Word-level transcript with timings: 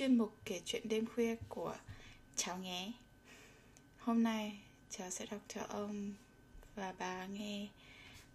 chuyên 0.00 0.18
mục 0.18 0.36
kể 0.44 0.60
chuyện 0.64 0.88
đêm 0.88 1.06
khuya 1.06 1.36
của 1.48 1.76
cháu 2.36 2.58
nhé. 2.58 2.92
Hôm 3.98 4.22
nay 4.22 4.60
cháu 4.90 5.10
sẽ 5.10 5.26
đọc 5.26 5.40
cho 5.48 5.60
ông 5.68 6.12
và 6.74 6.94
bà 6.98 7.26
nghe 7.26 7.68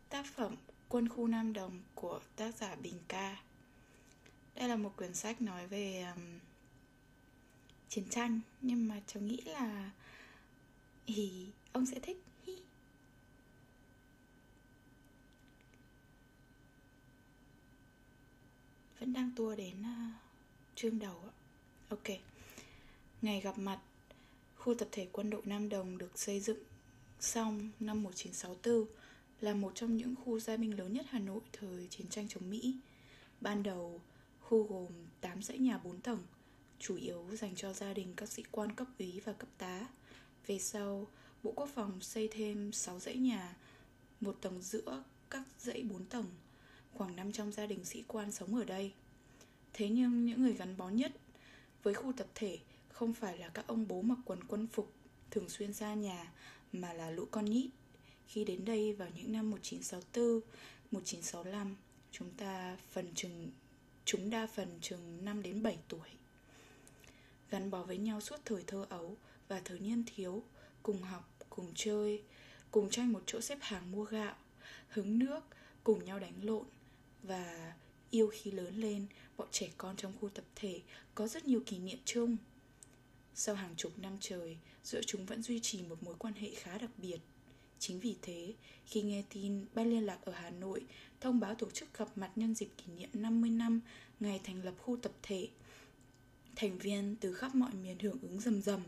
tác 0.09 0.25
phẩm 0.36 0.55
Quân 0.89 1.09
khu 1.09 1.28
Nam 1.28 1.54
Đồng 1.54 1.82
của 1.96 2.20
tác 2.36 2.55
giả 2.55 2.75
Bình 2.75 3.00
Ca. 3.07 3.38
Đây 4.55 4.70
là 4.70 4.75
một 4.75 4.93
quyển 4.97 5.14
sách 5.14 5.41
nói 5.41 5.68
về 5.68 6.05
um, 6.15 6.39
chiến 7.89 8.05
tranh 8.10 8.39
Nhưng 8.61 8.88
mà 8.88 9.02
cháu 9.07 9.24
nghĩ 9.24 9.41
là 9.46 9.91
thì 11.07 11.47
ông 11.71 11.86
sẽ 11.86 12.00
thích. 12.00 12.24
Vẫn 19.00 19.13
đang 19.13 19.32
tua 19.36 19.55
đến 19.55 19.75
uh, 19.82 20.16
chương 20.75 21.00
đầu 21.00 21.21
ạ 21.27 21.35
ok 21.89 22.18
ngày 23.21 23.42
gặp 23.42 23.57
mặt 23.57 23.80
khu 24.56 24.74
tập 24.74 24.88
thể 24.92 25.07
quân 25.12 25.30
đội 25.30 25.42
Nam 25.46 25.70
Đồng 25.70 25.98
được 25.98 26.20
xây 26.20 26.39
dựng 26.39 26.60
xong 27.20 27.70
năm 27.80 28.04
1964 28.04 28.86
là 29.42 29.54
một 29.54 29.71
trong 29.75 29.98
những 29.98 30.16
khu 30.16 30.39
gia 30.39 30.58
binh 30.58 30.78
lớn 30.78 30.94
nhất 30.94 31.06
Hà 31.10 31.20
Nội 31.20 31.39
thời 31.54 31.88
chiến 31.89 32.08
tranh 32.08 32.28
chống 32.28 32.50
Mỹ. 32.50 32.75
Ban 33.42 33.64
đầu, 33.64 34.02
khu 34.39 34.64
gồm 34.64 34.92
8 35.22 35.44
dãy 35.44 35.58
nhà 35.58 35.78
4 35.78 36.00
tầng, 36.00 36.20
chủ 36.80 36.95
yếu 36.95 37.25
dành 37.31 37.55
cho 37.55 37.73
gia 37.73 37.94
đình 37.94 38.14
các 38.16 38.30
sĩ 38.30 38.44
quan 38.52 38.75
cấp 38.75 38.88
úy 38.99 39.20
và 39.25 39.33
cấp 39.33 39.49
tá. 39.58 39.88
Về 40.47 40.59
sau, 40.59 41.08
Bộ 41.44 41.52
Quốc 41.55 41.70
phòng 41.75 42.02
xây 42.02 42.27
thêm 42.31 42.72
6 42.72 42.99
dãy 42.99 43.16
nhà, 43.16 43.55
một 44.22 44.38
tầng 44.42 44.61
giữa 44.61 45.03
các 45.30 45.44
dãy 45.59 45.83
4 45.83 46.05
tầng 46.05 46.25
khoảng 46.94 47.16
500 47.16 47.52
gia 47.52 47.66
đình 47.66 47.86
sĩ 47.86 48.03
quan 48.08 48.31
sống 48.31 48.55
ở 48.55 48.64
đây. 48.64 48.92
Thế 49.73 49.89
nhưng 49.89 50.25
những 50.25 50.44
người 50.44 50.53
gắn 50.53 50.77
bó 50.77 50.89
nhất 50.89 51.11
với 51.86 51.94
khu 51.94 52.14
tập 52.14 52.28
thể 52.36 52.59
không 52.89 53.14
phải 53.14 53.38
là 53.38 53.50
các 53.50 53.67
ông 53.67 53.88
bố 53.88 54.02
mặc 54.02 54.17
quần 54.25 54.44
quân 54.44 54.67
phục 54.67 54.94
thường 55.31 55.50
xuyên 55.50 55.73
ra 55.73 55.94
nhà 55.94 56.31
mà 56.72 56.94
là 56.94 57.11
lũ 57.11 57.25
con 57.31 57.45
nhít 57.45 57.69
Khi 58.27 58.45
đến 58.45 58.66
đây 58.66 58.94
vào 58.94 59.09
những 59.16 59.31
năm 59.31 59.52
1964, 59.52 60.42
1965, 60.92 61.75
chúng 62.11 62.30
ta 62.31 62.77
phần 62.92 63.11
chừng 63.16 63.52
chúng 64.05 64.30
đa 64.30 64.47
phần 64.47 64.77
chừng 64.81 65.25
5 65.25 65.42
đến 65.42 65.64
7 65.64 65.77
tuổi. 65.88 66.09
Gắn 67.50 67.72
bó 67.72 67.83
với 67.83 67.97
nhau 67.97 68.22
suốt 68.22 68.39
thời 68.45 68.64
thơ 68.67 68.86
ấu 68.89 69.17
và 69.47 69.61
thời 69.66 69.80
niên 69.80 70.03
thiếu, 70.16 70.44
cùng 70.83 71.02
học, 71.02 71.36
cùng 71.49 71.72
chơi, 71.75 72.23
cùng 72.72 72.89
tranh 72.89 73.14
một 73.14 73.23
chỗ 73.25 73.42
xếp 73.42 73.58
hàng 73.61 73.92
mua 73.92 74.03
gạo, 74.03 74.36
hứng 74.89 75.20
nước, 75.20 75.39
cùng 75.83 76.05
nhau 76.05 76.20
đánh 76.20 76.36
lộn, 76.42 76.66
và 77.23 77.73
yêu 78.16 78.30
khi 78.33 78.52
lớn 78.52 78.75
lên 78.75 79.05
bọn 79.38 79.47
trẻ 79.52 79.69
con 79.77 79.95
trong 79.95 80.13
khu 80.21 80.30
tập 80.30 80.45
thể 80.55 80.81
có 81.16 81.27
rất 81.27 81.45
nhiều 81.45 81.61
kỷ 81.66 81.80
niệm 81.80 81.99
chung. 82.05 82.38
Sau 83.35 83.55
hàng 83.55 83.73
chục 83.77 83.99
năm 83.99 84.17
trời 84.19 84.58
giữa 84.83 85.02
chúng 85.08 85.25
vẫn 85.25 85.44
duy 85.44 85.59
trì 85.59 85.81
một 85.81 86.03
mối 86.03 86.16
quan 86.19 86.33
hệ 86.33 86.49
khá 86.55 86.77
đặc 86.77 86.91
biệt. 86.97 87.17
Chính 87.80 87.99
vì 87.99 88.16
thế 88.21 88.53
khi 88.86 89.02
nghe 89.02 89.23
tin 89.30 89.66
ban 89.73 89.89
liên 89.89 90.05
lạc 90.05 90.19
ở 90.21 90.31
hà 90.31 90.49
nội 90.49 90.81
thông 91.21 91.39
báo 91.39 91.55
tổ 91.55 91.69
chức 91.69 91.97
gặp 91.97 92.08
mặt 92.17 92.31
nhân 92.36 92.55
dịp 92.55 92.69
kỷ 92.77 92.93
niệm 92.93 93.09
50 93.13 93.49
năm 93.49 93.81
ngày 94.19 94.39
thành 94.43 94.63
lập 94.63 94.73
khu 94.77 94.97
tập 94.97 95.11
thể 95.23 95.47
thành 96.55 96.77
viên 96.77 97.16
từ 97.16 97.33
khắp 97.33 97.55
mọi 97.55 97.73
miền 97.73 97.99
hưởng 97.99 98.17
ứng 98.21 98.39
rầm 98.39 98.61
rầm. 98.61 98.81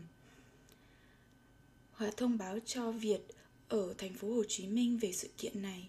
Hòa 1.92 2.10
thông 2.16 2.38
báo 2.38 2.58
cho 2.66 2.92
Việt 2.92 3.20
ở 3.68 3.94
thành 3.98 4.14
phố 4.14 4.34
Hồ 4.34 4.42
Chí 4.48 4.66
Minh 4.66 4.98
về 4.98 5.12
sự 5.12 5.28
kiện 5.38 5.62
này. 5.62 5.88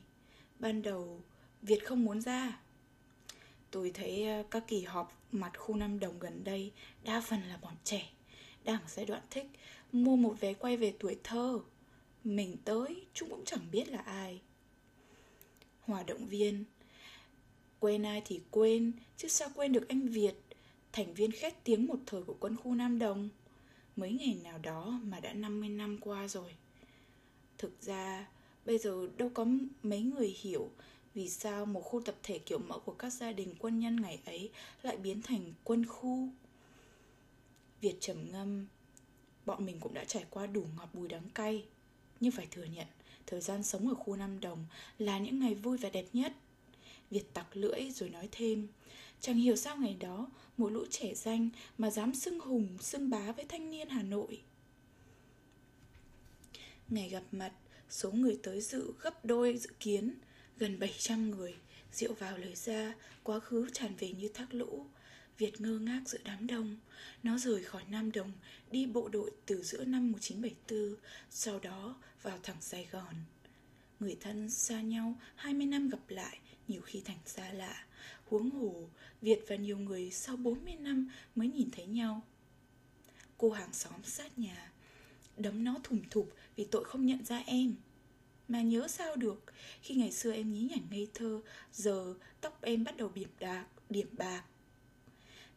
Ban 0.60 0.82
đầu, 0.82 1.22
Việt 1.62 1.86
không 1.86 2.06
muốn 2.06 2.22
ra. 2.22 2.60
Tôi 3.72 3.92
thấy 3.94 4.24
ờ, 4.24 4.44
các 4.52 4.64
kỳ 4.68 4.82
họp 4.82 5.22
mặt 5.32 5.52
khu 5.58 5.76
Nam 5.76 6.00
Đồng 6.00 6.20
gần 6.20 6.44
đây 6.44 6.72
Đa 7.04 7.22
phần 7.22 7.42
là 7.42 7.58
bọn 7.58 7.74
trẻ. 7.84 8.10
Đang 8.64 8.80
giai 8.88 9.06
đoạn 9.06 9.22
thích, 9.30 9.46
Mua 9.92 10.16
một 10.16 10.36
vé 10.40 10.54
quay 10.54 10.78
về 10.78 10.94
tuổi 11.00 11.18
thơ. 11.24 11.60
Mình 12.24 12.58
tới, 12.66 13.06
chúng 13.14 13.30
cũng 13.30 13.46
chẳng 13.46 13.72
biết 13.72 13.90
là 13.90 14.00
ai. 14.00 14.42
Hòa 15.82 16.04
động 16.04 16.28
viên. 16.28 16.64
Quên 17.80 18.04
ai 18.04 18.22
thì 18.26 18.42
quên, 18.52 18.92
Chứ 19.18 19.28
sao 19.28 19.50
quên 19.56 19.72
được 19.72 19.88
anh 19.90 20.08
Việt? 20.08 20.34
Thành 20.92 21.14
viên 21.14 21.32
khét 21.32 21.64
tiếng 21.64 21.86
một 21.86 22.00
thời 22.06 22.24
của 22.24 22.36
quân 22.40 22.56
khu 22.58 22.76
Nam 22.76 23.00
Đồng. 23.00 23.30
Mấy 23.96 24.12
ngày 24.12 24.38
nào 24.44 24.58
đó 24.58 25.00
mà 25.04 25.20
đã 25.20 25.34
50 25.34 25.70
năm 25.70 25.98
qua 26.02 26.28
rồi. 26.28 26.56
Thực 27.58 27.82
ra, 27.82 28.28
bây 28.66 28.78
giờ 28.78 29.08
đâu 29.18 29.32
có 29.34 29.46
mấy 29.84 30.02
người 30.02 30.36
hiểu 30.42 30.70
vì 31.20 31.30
sao 31.30 31.66
một 31.66 31.82
khu 31.82 32.02
tập 32.02 32.16
thể 32.24 32.40
kiểu 32.40 32.60
mẫu 32.60 32.80
của 32.80 32.92
các 32.92 33.14
gia 33.14 33.32
đình 33.32 33.56
quân 33.60 33.80
nhân 33.80 34.02
ngày 34.02 34.20
ấy 34.26 34.50
lại 34.82 34.98
biến 34.98 35.22
thành 35.22 35.54
quân 35.64 35.86
khu? 35.86 36.30
Việt 37.82 37.96
trầm 38.00 38.32
ngâm. 38.32 38.68
Bọn 39.46 39.66
mình 39.66 39.80
cũng 39.80 39.94
đã 39.94 40.04
trải 40.04 40.26
qua 40.30 40.46
đủ 40.46 40.66
ngọt 40.78 40.90
bùi 40.94 41.08
đắng 41.08 41.30
cay. 41.34 41.66
Nhưng 42.20 42.32
phải 42.32 42.48
thừa 42.52 42.64
nhận, 42.64 42.88
Thời 43.28 43.42
gian 43.42 43.64
sống 43.64 43.88
ở 43.88 43.96
khu 43.96 44.16
Nam 44.16 44.40
Đồng 44.40 44.66
Là 44.98 45.20
những 45.20 45.40
ngày 45.40 45.56
vui 45.56 45.78
và 45.78 45.90
đẹp 45.90 46.06
nhất. 46.14 46.34
Việt 47.10 47.34
tặc 47.34 47.58
lưỡi 47.58 47.92
rồi 47.92 48.10
nói 48.10 48.30
thêm, 48.32 48.68
Chẳng 49.22 49.38
hiểu 49.38 49.56
sao 49.56 49.78
ngày 49.78 49.98
đó, 50.00 50.28
Một 50.58 50.70
lũ 50.70 50.86
trẻ 50.90 51.14
danh 51.16 51.50
mà 51.78 51.92
dám 51.92 52.16
xưng 52.16 52.40
hùng, 52.40 52.78
Xưng 52.82 53.10
bá 53.10 53.32
với 53.32 53.46
thanh 53.46 53.70
niên 53.70 53.90
Hà 53.90 54.04
Nội. 54.04 54.42
Ngày 56.90 57.10
gặp 57.10 57.24
mặt, 57.32 57.52
Số 57.90 58.12
người 58.12 58.40
tới 58.44 58.62
dự 58.62 58.94
gấp 59.02 59.26
đôi 59.26 59.58
dự 59.58 59.70
kiến. 59.80 60.14
Gần 60.60 60.80
700 60.80 61.30
người, 61.32 61.56
Rượu 61.92 62.14
vào 62.14 62.38
lời 62.38 62.56
ra, 62.56 62.94
Quá 63.24 63.40
khứ 63.40 63.70
tràn 63.74 63.96
về 63.96 64.12
như 64.12 64.30
thác 64.34 64.54
lũ. 64.54 64.86
Việt 65.38 65.62
ngơ 65.62 65.80
ngác 65.80 66.02
giữa 66.06 66.18
đám 66.24 66.48
đông, 66.48 66.78
Nó 67.24 67.38
rời 67.38 67.64
khỏi 67.64 67.84
Nam 67.90 68.12
Đồng, 68.12 68.32
Đi 68.72 68.86
bộ 68.86 69.10
đội 69.10 69.32
từ 69.46 69.64
giữa 69.64 69.86
năm 69.86 70.12
1974 70.12 70.96
Sau 71.30 71.60
đó 71.60 71.96
vào 72.22 72.40
thẳng 72.44 72.58
Sài 72.62 72.88
Gòn. 72.92 73.14
Người 74.00 74.18
thân 74.22 74.50
xa 74.50 74.82
nhau 74.82 75.16
20 75.36 75.66
năm 75.66 75.90
gặp 75.90 76.10
lại, 76.10 76.40
Nhiều 76.68 76.82
khi 76.82 77.02
thành 77.06 77.20
xa 77.26 77.54
lạ. 77.54 77.86
Huống 78.26 78.50
hồ, 78.50 78.90
Việt 79.22 79.40
và 79.48 79.56
nhiều 79.56 79.78
người 79.78 80.12
sau 80.12 80.38
40 80.38 80.76
năm 80.80 81.10
Mới 81.36 81.48
nhìn 81.48 81.72
thấy 81.72 81.86
nhau. 81.86 82.22
Cô 83.38 83.52
hàng 83.52 83.74
xóm 83.74 84.04
sát 84.04 84.40
nhà. 84.40 84.72
Đấm 85.38 85.64
nó 85.64 85.76
thủng 85.84 86.02
thụp 86.10 86.34
vì 86.56 86.66
tội 86.72 86.84
không 86.84 87.06
nhận 87.06 87.26
ra 87.26 87.44
em 87.46 87.76
mà 88.50 88.62
nhớ 88.62 88.88
sao 88.88 89.16
được, 89.16 89.44
Khi 89.82 89.96
ngày 89.96 90.12
xưa 90.12 90.34
em 90.34 90.54
nhí 90.54 90.62
nhảnh 90.62 90.88
ngây 90.92 91.08
thơ, 91.14 91.42
Giờ 91.74 92.16
tóc 92.42 92.62
em 92.62 92.84
bắt 92.84 92.98
đầu 92.98 93.12
điểm 93.16 93.30
đạc 93.40 93.66
Điểm 93.90 94.08
bạc. 94.18 94.44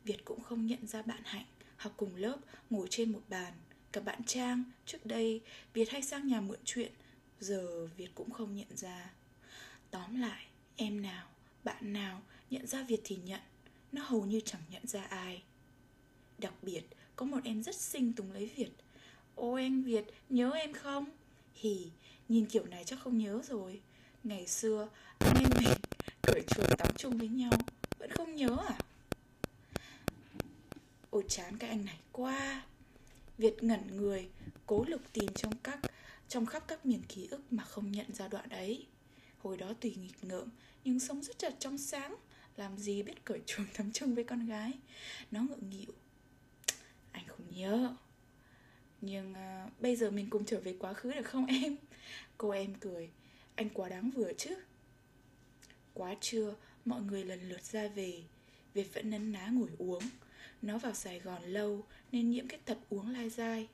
Việt 0.05 0.25
cũng 0.25 0.43
không 0.43 0.67
nhận 0.67 0.87
ra 0.87 1.03
bạn 1.03 1.21
Hạnh, 1.25 1.47
Học 1.77 1.95
cùng 1.97 2.17
lớp, 2.17 2.37
ngồi 2.71 2.87
trên 2.91 3.13
một 3.13 3.23
bàn. 3.29 3.53
Cả 3.93 4.01
bạn 4.01 4.25
Trang, 4.25 4.65
Trước 4.87 5.07
đây, 5.07 5.41
Việt 5.75 5.91
hay 5.91 6.03
sang 6.03 6.27
nhà 6.27 6.41
mượn 6.41 6.59
chuyện, 6.65 6.93
Giờ 7.41 7.87
Việt 7.97 8.09
cũng 8.15 8.31
không 8.31 8.57
nhận 8.57 8.77
ra. 8.77 9.11
Tóm 9.91 10.21
lại, 10.21 10.47
Em 10.77 11.03
nào, 11.03 11.29
Bạn 11.65 11.93
nào 11.93 12.23
Nhận 12.51 12.67
ra 12.67 12.83
Việt 12.83 13.01
thì 13.05 13.17
nhận, 13.17 13.41
Nó 13.93 14.03
hầu 14.03 14.25
như 14.25 14.41
chẳng 14.45 14.63
nhận 14.71 14.87
ra 14.87 15.03
ai. 15.03 15.43
Đặc 16.39 16.55
biệt, 16.63 16.83
Có 17.17 17.27
một 17.27 17.41
em 17.45 17.63
rất 17.63 17.77
xinh 17.77 18.13
tùng 18.13 18.33
lấy 18.33 18.51
Việt. 18.57 18.71
Ô, 19.35 19.53
anh 19.55 19.83
Việt, 19.83 20.05
Nhớ 20.29 20.51
em 20.51 20.73
không? 20.73 21.05
Hì, 21.63 21.91
Nhìn 22.29 22.47
kiểu 22.47 22.67
này 22.67 22.85
chắc 22.85 22.99
không 23.01 23.19
nhớ 23.19 23.41
rồi. 23.49 23.81
Ngày 24.25 24.47
xưa 24.47 24.89
anh 25.19 25.35
em 25.35 25.51
mình 25.59 25.79
Cởi 26.23 26.43
chuồng 26.49 26.77
tắm 26.79 26.89
chung 26.97 27.19
với 27.19 27.29
nhau 27.29 27.53
Vẫn 27.99 28.11
không 28.11 28.37
nhớ 28.37 28.57
à? 28.69 28.79
Ôi 31.11 31.25
chán 31.29 31.59
cái 31.59 31.71
anh 31.71 31.85
này 31.85 31.99
quá. 32.13 32.63
Việt 33.39 33.63
ngẩn 33.63 33.97
người 33.97 34.29
Cố 34.67 34.85
lục 34.89 35.01
tìm 35.13 35.35
trong 35.35 35.53
các 35.63 35.79
Trong 36.29 36.47
khắp 36.47 36.65
các 36.69 36.87
miền 36.87 37.03
ký 37.09 37.29
ức 37.31 37.41
mà 37.51 37.65
không 37.65 37.93
nhận 37.93 38.15
ra 38.15 38.29
đoạn 38.29 38.49
ấy 38.49 38.87
Hồi 39.39 39.57
đó 39.57 39.73
tùy 39.81 39.95
nghịch 40.01 40.25
ngợm 40.25 40.49
Nhưng 40.85 41.01
sống 41.01 41.23
rất 41.23 41.39
chật 41.39 41.55
trong 41.59 41.79
sáng. 41.79 42.17
Làm 42.57 42.79
gì 42.79 43.03
biết 43.03 43.25
cởi 43.25 43.41
chuồng 43.47 43.67
tắm 43.77 43.93
chung 43.93 44.15
với 44.15 44.25
con 44.25 44.47
gái? 44.47 44.73
Nó 45.31 45.41
ngượng 45.43 45.71
nghịu. 45.71 45.93
Anh 47.13 47.25
không 47.27 47.47
nhớ 47.51 47.97
nhưng 49.03 49.33
uh, 49.33 49.81
bây 49.81 49.97
giờ 49.97 50.11
mình 50.11 50.31
cùng 50.31 50.45
trở 50.45 50.61
về 50.61 50.77
quá 50.79 50.93
khứ 50.93 51.13
được 51.13 51.27
không 51.27 51.47
em? 51.47 51.77
Cô 52.39 52.51
em 52.51 52.75
cười. 52.81 53.11
Anh 53.55 53.69
quá 53.71 53.89
đáng 53.89 54.11
vừa 54.11 54.33
chứ. 54.33 54.55
Quá 55.95 56.15
trưa 56.21 56.55
Mọi 56.85 57.03
người 57.03 57.25
lần 57.25 57.49
lượt 57.49 57.65
ra 57.65 57.89
về. 57.89 58.23
Việt 58.75 58.95
vẫn 58.95 59.11
nấn 59.11 59.33
ná 59.33 59.47
ngồi 59.47 59.71
uống. 59.79 60.03
Nó 60.63 60.79
vào 60.79 60.95
Sài 60.95 61.21
Gòn 61.21 61.43
lâu 61.43 61.87
Nên 62.13 62.31
nhiễm 62.31 62.49
cái 62.49 62.61
tật 62.65 62.79
uống 62.89 63.11
lai 63.11 63.31
dai. 63.31 63.69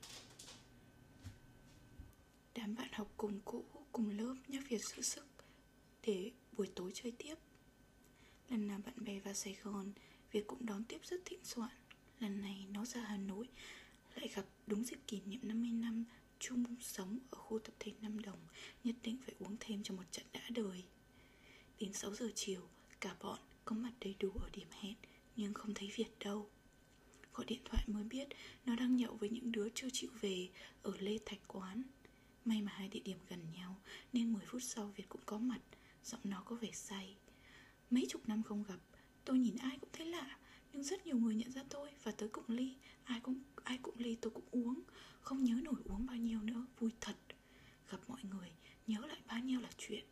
Đám 2.55 2.75
bạn 2.75 2.89
học 2.91 3.13
cùng 3.17 3.39
cũ 3.45 3.63
Cùng 3.91 4.09
lớp 4.09 4.35
nhắc 4.47 4.63
Việt 4.69 4.85
giữ 4.85 5.01
sức 5.01 5.25
Để 6.05 6.31
buổi 6.51 6.67
tối 6.75 6.91
chơi 6.93 7.13
tiếp. 7.17 7.35
Lần 8.49 8.67
nào 8.67 8.79
bạn 8.85 9.03
bè 9.05 9.19
vào 9.19 9.33
Sài 9.33 9.57
Gòn 9.63 9.91
Việt 10.31 10.47
cũng 10.47 10.65
đón 10.65 10.83
tiếp 10.83 10.99
rất 11.03 11.21
thịnh 11.25 11.43
soạn. 11.43 11.71
Lần 12.19 12.41
này 12.41 12.65
nó 12.73 12.85
ra 12.85 13.01
Hà 13.01 13.17
Nội 13.17 13.47
lại 14.15 14.27
gặp 14.35 14.45
đúng 14.69 14.83
dịp 14.83 14.97
kỷ 15.07 15.21
niệm 15.25 15.39
50 15.43 15.71
năm 15.71 16.05
chung 16.39 16.63
sống 16.81 17.19
ở 17.31 17.37
khu 17.37 17.59
tập 17.59 17.73
thể 17.79 17.91
Nam 18.01 18.19
Đồng 18.19 18.39
nhất 18.83 18.95
định 19.03 19.17
phải 19.25 19.35
uống 19.39 19.55
thêm 19.59 19.83
cho 19.83 19.93
một 19.93 20.03
trận 20.11 20.25
đã 20.33 20.41
đời. 20.49 20.83
Đến 21.79 21.93
6 21.93 22.15
giờ 22.15 22.31
chiều, 22.35 22.61
cả 22.99 23.15
bọn 23.19 23.39
có 23.65 23.75
mặt 23.75 23.91
đầy 24.01 24.15
đủ 24.19 24.31
ở 24.41 24.49
điểm 24.53 24.67
hẹn 24.71 24.95
Nhưng 25.35 25.53
không 25.53 25.73
thấy 25.73 25.91
Việt 25.95 26.19
đâu. 26.19 26.49
Gọi 27.33 27.45
điện 27.45 27.59
thoại 27.65 27.83
mới 27.87 28.03
biết 28.03 28.27
Nó 28.65 28.75
đang 28.75 28.95
nhậu 28.95 29.15
với 29.15 29.29
những 29.29 29.51
đứa 29.51 29.69
chưa 29.69 29.87
chịu 29.93 30.09
về 30.21 30.49
Ở 30.83 30.93
Lê 30.99 31.17
Thạch 31.25 31.39
Quán. 31.47 31.83
May 32.45 32.61
mà 32.61 32.71
hai 32.71 32.87
địa 32.87 33.01
điểm 33.03 33.17
gần 33.29 33.39
nhau 33.55 33.75
Nên 34.13 34.33
10 34.33 34.45
phút 34.45 34.63
sau 34.63 34.93
Việt 34.95 35.09
cũng 35.09 35.21
có 35.25 35.37
mặt 35.37 35.61
Giọng 36.03 36.21
nó 36.23 36.41
có 36.45 36.55
vẻ 36.55 36.69
say. 36.73 37.15
Mấy 37.89 38.05
chục 38.09 38.27
năm 38.27 38.43
không 38.43 38.63
gặp 38.67 38.79
Tôi 39.25 39.39
nhìn 39.39 39.55
ai 39.57 39.77
cũng 39.81 39.89
thấy 39.93 40.05
lạ. 40.05 40.37
Nhưng 40.73 40.83
rất 40.83 41.05
nhiều 41.05 41.17
người 41.17 41.35
nhận 41.35 41.51
ra 41.51 41.63
tôi 41.69 41.89
Và 42.03 42.11
tới 42.11 42.29
cụng 42.29 42.45
ly. 42.47 42.75
Ai 43.03 43.19
cũng 43.19 43.39
ai 43.63 43.77
cũng 43.77 43.95
ly 43.97 44.17
tôi 44.21 44.31
cũng 44.31 44.45
uống. 44.51 44.81
Không 45.21 45.43
nhớ 45.43 45.53
nổi 45.63 45.81
uống 45.85 46.05
bao 46.05 46.17
nhiêu 46.17 46.41
nữa. 46.41 46.65
Vui 46.79 46.91
thật. 47.01 47.15
Gặp 47.89 47.99
mọi 48.07 48.19
người 48.23 48.51
Nhớ 48.87 49.05
lại 49.05 49.21
bao 49.27 49.39
nhiêu 49.39 49.61
là 49.61 49.69
chuyện. 49.77 50.05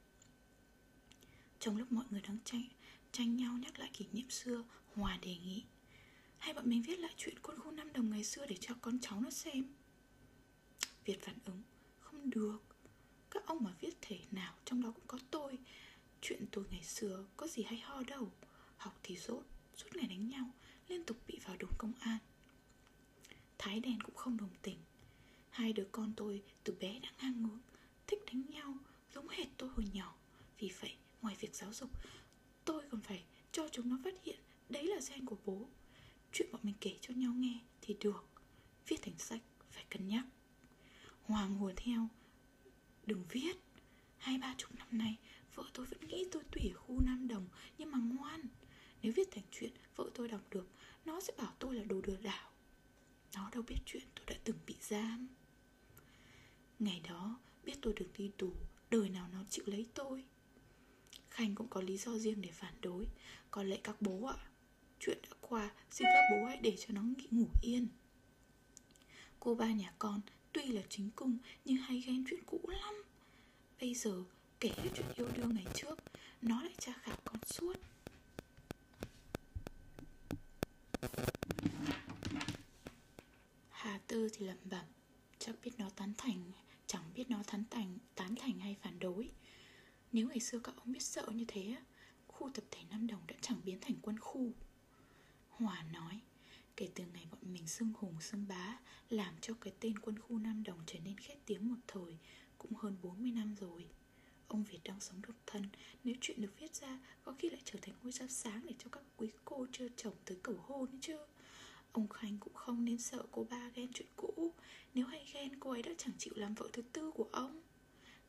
Trong 1.60 1.78
lúc 1.78 1.92
mọi 1.92 2.06
người 2.10 2.22
đang 2.22 2.38
tranh, 2.46 2.64
tranh 3.12 3.36
nhau 3.36 3.58
nhắc 3.58 3.80
lại 3.80 3.90
kỷ 3.94 4.06
niệm 4.12 4.30
xưa 4.30 4.64
Hòa 4.96 5.18
đề 5.22 5.36
nghị 5.36 5.64
Hay 6.38 6.54
bọn 6.54 6.70
mình 6.70 6.82
viết 6.82 7.00
lại 7.00 7.14
chuyện 7.18 7.40
quân 7.42 7.60
khu 7.60 7.72
năm 7.72 7.94
đồng 7.94 8.10
ngày 8.10 8.24
xưa 8.24 8.46
Để 8.46 8.56
cho 8.60 8.76
con 8.82 9.00
cháu 9.02 9.22
nó 9.22 9.30
xem. 9.30 9.66
Việt 11.06 11.22
phản 11.22 11.38
ứng 11.46 11.62
Không 12.00 12.30
được. 12.30 12.58
Các 13.30 13.46
ông 13.46 13.64
mà 13.64 13.72
viết 13.80 13.98
thể 14.02 14.20
nào 14.32 14.54
Trong 14.66 14.82
đó 14.82 14.92
cũng 14.92 15.08
có 15.08 15.20
tôi. 15.32 15.58
Chuyện 16.22 16.46
tôi 16.52 16.66
ngày 16.72 16.84
xưa 16.84 17.26
có 17.38 17.48
gì 17.48 17.64
hay 17.64 17.80
ho 17.80 18.04
đâu. 18.08 18.32
Học 18.78 19.00
thì 19.04 19.18
rốt. 19.18 19.44
Suốt 19.78 19.96
ngày 19.96 20.08
đánh 20.08 20.28
nhau, 20.28 20.52
Liên 20.88 21.04
tục 21.06 21.18
bị 21.28 21.40
vào 21.46 21.56
đồn 21.58 21.72
công 21.78 21.94
an. 22.00 22.18
Thái 23.58 23.80
đèn 23.80 24.02
cũng 24.02 24.16
không 24.16 24.38
đồng 24.38 24.56
tình. 24.62 24.78
Hai 25.50 25.74
đứa 25.74 25.86
con 25.92 26.14
tôi 26.18 26.44
từ 26.64 26.76
bé 26.80 27.00
đã 27.00 27.10
ngang 27.22 27.44
ngược, 27.44 27.60
Thích 28.08 28.20
đánh 28.28 28.44
nhau 28.50 28.78
Giống 29.14 29.30
hệt 29.30 29.48
tôi 29.58 29.70
hồi 29.70 29.86
nhỏ. 29.94 30.16
Vì 30.60 30.72
vậy, 30.82 30.96
ngoài 31.22 31.36
việc 31.40 31.56
giáo 31.56 31.74
dục, 31.74 31.90
Tôi 32.66 32.84
còn 32.92 33.02
phải 33.02 33.24
cho 33.52 33.70
chúng 33.72 33.90
nó 33.90 33.98
phát 34.04 34.14
hiện 34.24 34.40
Đấy 34.70 34.88
là 34.88 35.00
gen 35.10 35.26
của 35.26 35.38
bố. 35.46 35.70
Chuyện 36.32 36.52
bọn 36.52 36.62
mình 36.64 36.76
kể 36.82 36.98
cho 37.02 37.14
nhau 37.14 37.34
nghe 37.34 37.60
thì 37.82 37.98
được. 38.00 38.26
Viết 38.88 39.02
thành 39.02 39.18
sách 39.18 39.42
phải 39.72 39.86
cân 39.90 40.08
nhắc. 40.08 40.26
Hoàng 41.24 41.56
hùa 41.56 41.72
theo. 41.76 42.08
Đừng 43.06 43.24
viết. 43.30 43.58
Hai 44.18 44.38
ba 44.38 44.56
chục 44.58 44.76
năm 44.76 44.88
nay, 44.92 45.18
Vợ 45.56 45.64
tôi 45.74 45.86
vẫn 45.86 46.08
nghĩ 46.08 46.26
tôi 46.32 46.44
tủy 46.52 46.72
khu 46.76 47.02
Nam 47.02 47.28
Đồng 47.28 47.48
Nhưng 47.78 47.92
mà 47.92 47.98
ngoan. 47.98 48.42
Nếu 49.08 49.14
viết 49.14 49.32
thành 49.32 49.44
chuyện, 49.52 49.72
vợ 49.96 50.10
tôi 50.14 50.28
đọc 50.28 50.42
được, 50.52 50.68
Nó 51.06 51.20
sẽ 51.22 51.34
bảo 51.38 51.54
tôi 51.60 51.76
là 51.76 51.84
đồ 51.84 52.02
lừa 52.04 52.18
đảo. 52.18 52.50
Nó 53.36 53.50
đâu 53.54 53.64
biết 53.68 53.76
chuyện 53.86 54.04
tôi 54.16 54.26
đã 54.26 54.36
từng 54.44 54.58
bị 54.66 54.76
giam. 54.82 55.28
Ngày 56.80 57.02
đó, 57.10 57.40
biết 57.64 57.74
tôi 57.82 57.94
được 57.94 58.10
đi 58.18 58.32
tù, 58.38 58.54
Đời 58.92 59.10
nào 59.10 59.28
nó 59.34 59.44
chịu 59.50 59.64
lấy 59.68 59.88
tôi. 59.94 60.24
Khanh 61.30 61.56
cũng 61.56 61.68
có 61.68 61.82
lý 61.82 61.98
do 61.98 62.18
riêng 62.18 62.42
để 62.42 62.50
phản 62.54 62.74
đối. 62.82 63.08
Có 63.52 63.64
lẽ 63.64 63.78
các 63.84 64.02
bố 64.02 64.26
ạ, 64.26 64.38
Chuyện 65.00 65.18
đã 65.24 65.30
qua, 65.42 65.72
Xin 65.92 66.06
các 66.06 66.24
bố 66.32 66.46
hãy 66.46 66.58
để 66.58 66.76
cho 66.78 66.94
nó 66.94 67.02
nghỉ 67.02 67.28
ngủ 67.32 67.48
yên. 67.62 67.88
Cô 69.40 69.56
ba 69.56 69.72
nhà 69.72 69.94
con, 70.00 70.22
Tuy 70.54 70.68
là 70.68 70.82
chính 70.90 71.10
cung, 71.16 71.38
Nhưng 71.66 71.78
hay 71.78 72.04
ghen 72.08 72.24
chuyện 72.30 72.44
cũ 72.46 72.62
lắm. 72.68 72.96
Bây 73.82 73.94
giờ, 73.94 74.24
kể 74.60 74.70
hết 74.78 74.90
chuyện 74.96 75.08
yêu 75.16 75.28
đương 75.36 75.54
ngày 75.56 75.66
trước, 75.76 76.00
Nó 76.42 76.62
lại 76.64 76.76
tra 76.80 76.94
khảo 76.94 77.18
con 77.26 77.40
suốt. 77.46 77.74
Hà 83.70 84.00
Tư 84.08 84.30
thì 84.34 84.46
lẩm 84.46 84.58
bẩm 84.64 84.86
chẳng 85.40 85.56
biết 85.64 85.72
nó 85.78 85.90
tán 85.90 86.14
thành, 86.18 86.52
Chẳng 86.88 87.04
biết 87.16 87.30
nó 87.30 87.44
tán 87.48 87.64
thành 87.70 87.98
Tán 88.16 88.36
thành 88.36 88.60
hay 88.60 88.76
phản 88.82 89.00
đối. 89.00 89.32
Nếu 90.12 90.28
ngày 90.28 90.40
xưa 90.40 90.60
các 90.60 90.76
ông 90.76 90.92
biết 90.92 91.04
sợ 91.04 91.26
như 91.34 91.46
thế 91.48 91.76
Khu 92.28 92.50
tập 92.54 92.64
thể 92.72 92.82
Nam 92.90 93.08
Đồng 93.08 93.28
đã 93.28 93.36
chẳng 93.42 93.62
biến 93.66 93.78
thành 93.82 93.96
quân 94.02 94.20
khu. 94.20 94.52
Hòa 95.50 95.84
nói, 95.94 96.20
Kể 96.76 96.90
từ 96.96 97.06
ngày 97.14 97.28
bọn 97.32 97.54
mình 97.54 97.68
xưng 97.68 97.94
hùng, 97.98 98.22
xưng 98.22 98.48
bá, 98.48 98.80
Làm 99.10 99.34
cho 99.42 99.54
cái 99.62 99.74
tên 99.80 100.00
quân 100.00 100.20
khu 100.20 100.40
Nam 100.40 100.64
Đồng 100.64 100.80
trở 100.86 101.00
nên 101.00 101.18
khét 101.18 101.38
tiếng 101.46 101.70
một 101.70 101.80
thời, 101.88 102.18
Cũng 102.58 102.76
hơn 102.76 102.98
40 103.02 103.32
năm 103.32 103.56
rồi. 103.56 103.88
Ông 104.48 104.64
Việt 104.64 104.80
đang 104.84 105.00
sống 105.00 105.22
độc 105.28 105.36
thân. 105.46 105.64
Nếu 106.04 106.16
chuyện 106.22 106.42
được 106.42 106.60
viết 106.60 106.76
ra, 106.76 107.00
Có 107.24 107.34
khi 107.40 107.50
lại 107.50 107.62
trở 107.66 107.80
thành 107.82 107.96
ngôi 108.04 108.12
sao 108.12 108.28
sáng 108.28 108.62
Để 108.66 108.74
cho 108.80 108.90
các 108.92 109.04
quý 109.18 109.32
cô 109.46 109.68
chưa 109.72 109.88
chồng 109.98 110.14
tới 110.26 110.38
cầu 110.44 110.56
hôn 110.68 110.88
chứ. 111.02 111.18
Ông 111.92 112.08
Khánh 112.08 112.38
cũng 112.38 112.54
không 112.54 112.86
nên 112.86 112.98
sợ 112.98 113.24
cô 113.32 113.44
ba 113.50 113.70
ghen 113.76 113.94
chuyện 113.94 114.08
cũ. 114.16 114.54
Nếu 114.94 115.06
hay 115.06 115.30
ghen, 115.34 115.60
cô 115.60 115.72
ấy 115.72 115.84
đã 115.84 115.92
chẳng 115.98 116.14
chịu 116.18 116.34
làm 116.36 116.54
vợ 116.54 116.70
thứ 116.74 116.82
tư 116.94 117.12
của 117.12 117.30
ông. 117.32 117.62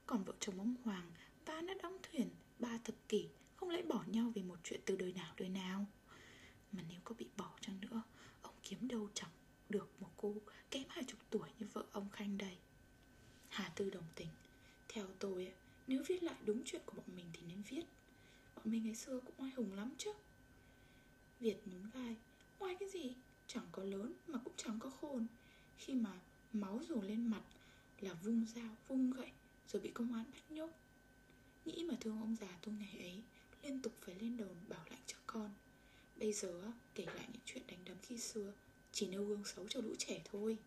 Còn 0.06 0.24
vợ 0.24 0.32
chồng 0.40 0.58
ông 0.58 0.74
Hoàng 0.84 1.10
Ba 1.46 1.60
đã 1.60 1.74
đóng 1.82 1.96
thuyền, 2.02 2.30
Ba 2.58 2.78
thập 2.84 2.94
kỷ, 3.08 3.28
Không 3.56 3.68
lẽ 3.70 3.82
bỏ 3.82 4.04
nhau 4.06 4.32
vì 4.34 4.42
một 4.42 4.58
chuyện 4.64 4.80
từ 4.84 4.96
đời 4.96 5.12
nào 5.12 5.34
đời 5.36 5.48
nào? 5.48 5.86
Mà 6.72 6.82
nếu 6.88 7.00
có 7.04 7.14
bị 7.18 7.26
bỏ 7.36 7.50
chăng 7.60 7.80
nữa, 7.80 8.02
Ông 8.42 8.54
kiếm 8.62 8.88
đâu 8.88 9.08
chẳng 9.14 9.30
được 9.68 9.88
một 10.00 10.10
cô 10.16 10.34
kém 10.70 10.84
hai 10.88 11.04
chục 11.04 11.20
tuổi 11.30 11.48
như 11.58 11.66
vợ 11.72 11.84
ông 11.92 12.10
Khanh 12.10 12.38
đây. 12.38 12.56
Hà 13.48 13.68
Tư 13.68 13.90
đồng 13.90 14.04
tình. 14.14 14.28
Theo 14.88 15.06
tôi 15.18 15.52
nếu 15.88 16.02
viết 16.06 16.22
lại 16.22 16.34
đúng 16.44 16.62
chuyện 16.64 16.82
của 16.86 16.92
bọn 16.96 17.16
mình 17.16 17.26
thì 17.32 17.40
nên 17.48 17.62
viết. 17.68 17.82
Bọn 18.56 18.70
mình 18.70 18.84
ngày 18.84 18.94
xưa 18.94 19.20
cũng 19.20 19.34
oai 19.38 19.50
hùng 19.56 19.72
lắm 19.72 19.94
chứ. 19.98 20.12
Việt 21.40 21.56
nhún 21.66 21.90
vai 21.94 22.16
Oai 22.58 22.76
cái 22.80 22.88
gì? 22.88 23.14
Chẳng 23.46 23.66
có 23.72 23.84
lớn 23.84 24.12
mà 24.26 24.38
cũng 24.44 24.52
chẳng 24.56 24.78
có 24.78 24.90
khôn. 24.90 25.26
Khi 25.78 25.94
mà 25.94 26.20
máu 26.52 26.80
rủ 26.88 27.02
lên 27.02 27.26
mặt 27.26 27.42
Là 28.00 28.14
vung 28.14 28.46
dao, 28.54 28.76
vung 28.88 29.10
gậy 29.10 29.30
Rồi 29.72 29.82
bị 29.82 29.90
công 29.90 30.14
an 30.14 30.24
bắt 30.32 30.50
nhốt. 30.50 30.70
Nghĩ 31.64 31.84
mà 31.84 31.94
thương 32.00 32.20
ông 32.20 32.36
già 32.40 32.58
tôi 32.62 32.74
ngày 32.74 32.96
ấy 32.98 33.22
Liên 33.62 33.82
tục 33.82 33.92
phải 34.00 34.14
lên 34.14 34.36
đồn 34.36 34.54
bảo 34.68 34.84
lãnh 34.90 35.02
cho 35.06 35.16
con. 35.26 35.50
Bây 36.16 36.32
giờ 36.32 36.72
kể 36.94 37.06
lại 37.06 37.28
những 37.32 37.42
chuyện 37.44 37.62
đánh 37.66 37.84
đấm 37.84 37.96
khi 38.02 38.18
xưa 38.18 38.52
Chỉ 38.92 39.06
nêu 39.06 39.24
gương 39.24 39.44
xấu 39.44 39.68
cho 39.68 39.80
lũ 39.80 39.94
trẻ 39.98 40.22
thôi. 40.32 40.58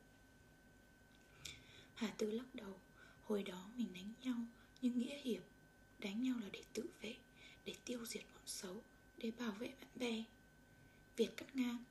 Hà 1.96 2.08
Tư 2.18 2.32
lắc 2.32 2.56
đầu 2.56 2.80
Hồi 3.28 3.44
đó 3.44 3.70
mình 3.78 3.88
đánh 3.94 4.14
nhau 4.24 4.46
nhưng 4.82 5.00
nghĩa 5.00 5.18
hiệp 5.18 5.44
Đánh 6.00 6.24
nhau 6.24 6.36
là 6.42 6.50
để 6.52 6.64
tự 6.74 6.90
vệ, 7.02 7.16
Để 7.66 7.74
tiêu 7.86 8.06
diệt 8.06 8.24
bọn 8.34 8.44
xấu, 8.46 8.82
Để 9.18 9.32
bảo 9.40 9.52
vệ 9.52 9.68
bạn 9.68 9.90
bè. 9.96 10.24
Việt 11.18 11.30
cắt 11.38 11.56
ngang. 11.56 11.84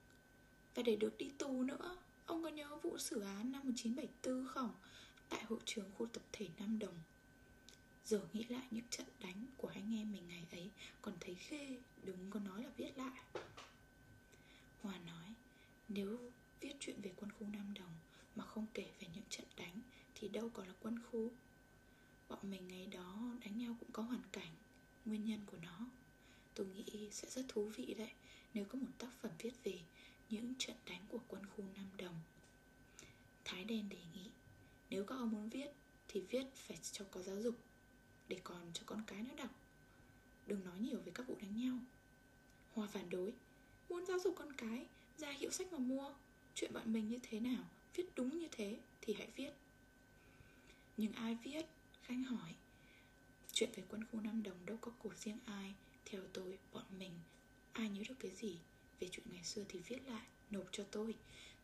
Và 0.75 0.83
để 0.83 0.97
được 0.97 1.19
đi 1.19 1.31
tù 1.39 1.63
nữa, 1.63 1.97
Ông 2.27 2.43
có 2.43 2.49
nhớ 2.49 2.77
vụ 2.83 2.99
xử 2.99 3.21
án 3.21 3.53
năm 3.53 3.63
1974 3.65 4.49
không? 4.49 4.75
Tại 5.29 5.45
hội 5.45 5.59
trường 5.65 5.91
khu 5.99 6.07
tập 6.07 6.23
thể 6.33 6.49
Nam 6.59 6.79
Đồng. 6.79 6.95
Giờ 8.05 8.21
nghĩ 8.33 8.45
lại 8.49 8.67
những 8.71 8.85
trận 8.91 9.07
đánh 9.21 9.47
của 9.57 9.69
anh 9.69 9.95
em 9.99 10.13
mình 10.13 10.29
ngày 10.29 10.47
ấy, 10.51 10.71
Còn 11.03 11.15
thấy 11.21 11.37
ghê, 11.51 11.79
Đừng 12.03 12.31
có 12.31 12.41
nói 12.41 12.63
là 12.63 12.71
viết 12.77 12.99
lại. 12.99 13.21
Hòa 14.83 14.99
nói, 15.07 15.35
Nếu 15.89 16.19
viết 16.61 16.73
chuyện 16.81 17.01
về 17.03 17.13
quân 17.17 17.33
khu 17.33 17.47
Nam 17.53 17.75
Đồng 17.75 17.95
Mà 18.37 18.45
không 18.45 18.67
kể 18.75 18.87
về 19.01 19.09
những 19.15 19.25
trận 19.31 19.47
đánh, 19.57 19.81
Thì 20.15 20.29
đâu 20.29 20.51
còn 20.55 20.69
là 20.69 20.75
quân 20.81 20.99
khu. 21.11 21.31
Bọn 22.31 22.51
mình 22.51 22.69
ngày 22.69 22.87
đó 22.87 23.17
đánh 23.45 23.59
nhau 23.59 23.77
cũng 23.81 23.93
có 23.93 24.03
hoàn 24.03 24.23
cảnh, 24.33 24.51
Nguyên 25.05 25.25
nhân 25.25 25.41
của 25.47 25.57
nó. 25.63 25.79
Tôi 26.55 26.67
nghĩ 26.67 27.09
sẽ 27.11 27.29
rất 27.31 27.45
thú 27.49 27.65
vị 27.77 27.95
đấy, 27.99 28.11
Nếu 28.55 28.65
có 28.65 28.79
một 28.79 28.89
tác 28.99 29.09
phẩm 29.21 29.31
viết 29.39 29.53
về 29.65 29.79
Những 30.31 30.55
trận 30.59 30.77
đánh 30.87 31.01
của 31.09 31.19
quân 31.29 31.43
khu 31.47 31.65
Nam 31.77 31.87
Đồng. 31.99 32.15
Thái 33.45 33.65
đen 33.65 33.89
đề 33.89 33.99
nghị, 34.15 34.31
Nếu 34.91 35.05
các 35.05 35.15
ông 35.15 35.31
muốn 35.31 35.49
viết 35.49 35.69
Thì 36.09 36.21
viết 36.21 36.45
phải 36.55 36.79
cho 36.93 37.05
có 37.11 37.23
giáo 37.23 37.43
dục, 37.43 37.59
Để 38.29 38.41
còn 38.45 38.71
cho 38.75 38.83
con 38.87 39.03
cái 39.07 39.23
nó 39.23 39.35
đọc. 39.35 39.51
Đừng 40.47 40.65
nói 40.65 40.79
nhiều 40.81 40.99
về 41.05 41.13
các 41.15 41.29
vụ 41.29 41.37
đánh 41.43 41.57
nhau. 41.57 41.79
Hòa 42.75 42.87
phản 42.87 43.11
đối, 43.11 43.33
Muốn 43.89 44.07
giáo 44.07 44.19
dục 44.19 44.35
con 44.39 44.53
cái, 44.53 44.87
Ra 45.19 45.31
hiệu 45.31 45.51
sách 45.51 45.73
mà 45.73 45.79
mua. 45.79 46.13
Chuyện 46.55 46.73
bọn 46.73 46.93
mình 46.93 47.09
như 47.09 47.19
thế 47.23 47.41
nào, 47.41 47.65
Viết 47.95 48.05
đúng 48.17 48.39
như 48.39 48.49
thế 48.53 48.79
thì 49.01 49.15
hãy 49.15 49.29
viết. 49.37 49.51
Nhưng 50.97 51.13
ai 51.13 51.39
viết 51.43 51.67
Khanh 52.11 52.25
hỏi. 52.25 52.55
Chuyện 53.53 53.71
về 53.75 53.83
quân 53.89 54.05
khu 54.05 54.21
Nam 54.21 54.43
Đồng 54.43 54.67
đâu 54.67 54.77
có 54.81 54.93
của 54.99 55.11
riêng 55.17 55.39
ai? 55.45 55.75
Theo 56.05 56.23
tôi, 56.33 56.59
bọn 56.73 56.85
mình 56.99 57.11
Ai 57.73 57.89
nhớ 57.89 58.03
được 58.09 58.15
cái 58.21 58.31
gì? 58.31 58.59
Về 59.01 59.09
chuyện 59.13 59.27
ngày 59.33 59.45
xưa 59.45 59.65
thì 59.69 59.79
viết 59.79 59.99
lại, 60.07 60.27
nộp 60.51 60.65
cho 60.73 60.85
tôi. 60.91 61.15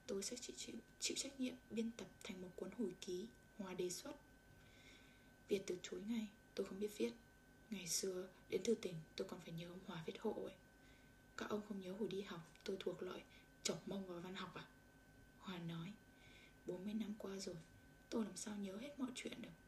Tôi 0.06 0.22
sẽ 0.22 0.36
chịu, 0.36 0.56
chịu, 0.58 0.76
chịu 1.00 1.16
trách 1.16 1.40
nhiệm 1.40 1.54
Biên 1.70 1.90
tập 1.96 2.06
thành 2.24 2.40
một 2.42 2.48
cuốn 2.56 2.70
hồi 2.78 2.94
ký 3.00 3.26
Hòa 3.58 3.74
đề 3.74 3.90
xuất. 3.90 4.12
Việt 5.48 5.62
từ 5.66 5.78
chối 5.82 6.00
ngay, 6.08 6.26
tôi 6.54 6.66
không 6.66 6.80
biết 6.80 6.90
viết. 6.96 7.12
Ngày 7.70 7.86
xưa, 7.86 8.28
đến 8.50 8.60
từ 8.64 8.74
tỉnh 8.74 8.94
tôi 9.16 9.28
còn 9.28 9.40
phải 9.40 9.52
nhớ 9.52 9.68
ông 9.68 9.80
Hòa 9.86 10.02
viết 10.06 10.20
hộ 10.20 10.32
ấy. 10.44 10.54
Các 11.36 11.50
ông 11.50 11.62
không 11.68 11.80
nhớ 11.80 11.94
hồi 11.98 12.08
đi 12.08 12.22
học 12.22 12.40
Tôi 12.64 12.76
thuộc 12.80 13.02
loại 13.02 13.22
chọc 13.62 13.88
mông 13.88 14.06
vào 14.06 14.20
văn 14.20 14.34
học 14.34 14.54
à? 14.54 14.64
Hòa 15.38 15.58
nói. 15.58 15.92
40 16.66 16.94
năm 16.94 17.14
qua 17.18 17.38
rồi 17.38 17.56
Tôi 18.10 18.24
làm 18.24 18.36
sao 18.36 18.56
nhớ 18.56 18.76
hết 18.76 18.98
mọi 18.98 19.10
chuyện 19.14 19.42
được? 19.42 19.65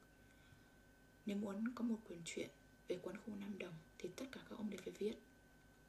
Nếu 1.28 1.36
muốn 1.36 1.64
có 1.74 1.84
một 1.84 1.98
quyển 2.08 2.18
truyện 2.24 2.48
về 2.88 2.98
quán 3.02 3.16
khu 3.16 3.34
Nam 3.40 3.58
Đồng 3.58 3.74
Thì 3.98 4.08
tất 4.16 4.24
cả 4.32 4.40
các 4.50 4.56
ông 4.56 4.70
đều 4.70 4.80
phải 4.84 4.92
viết. 4.98 5.14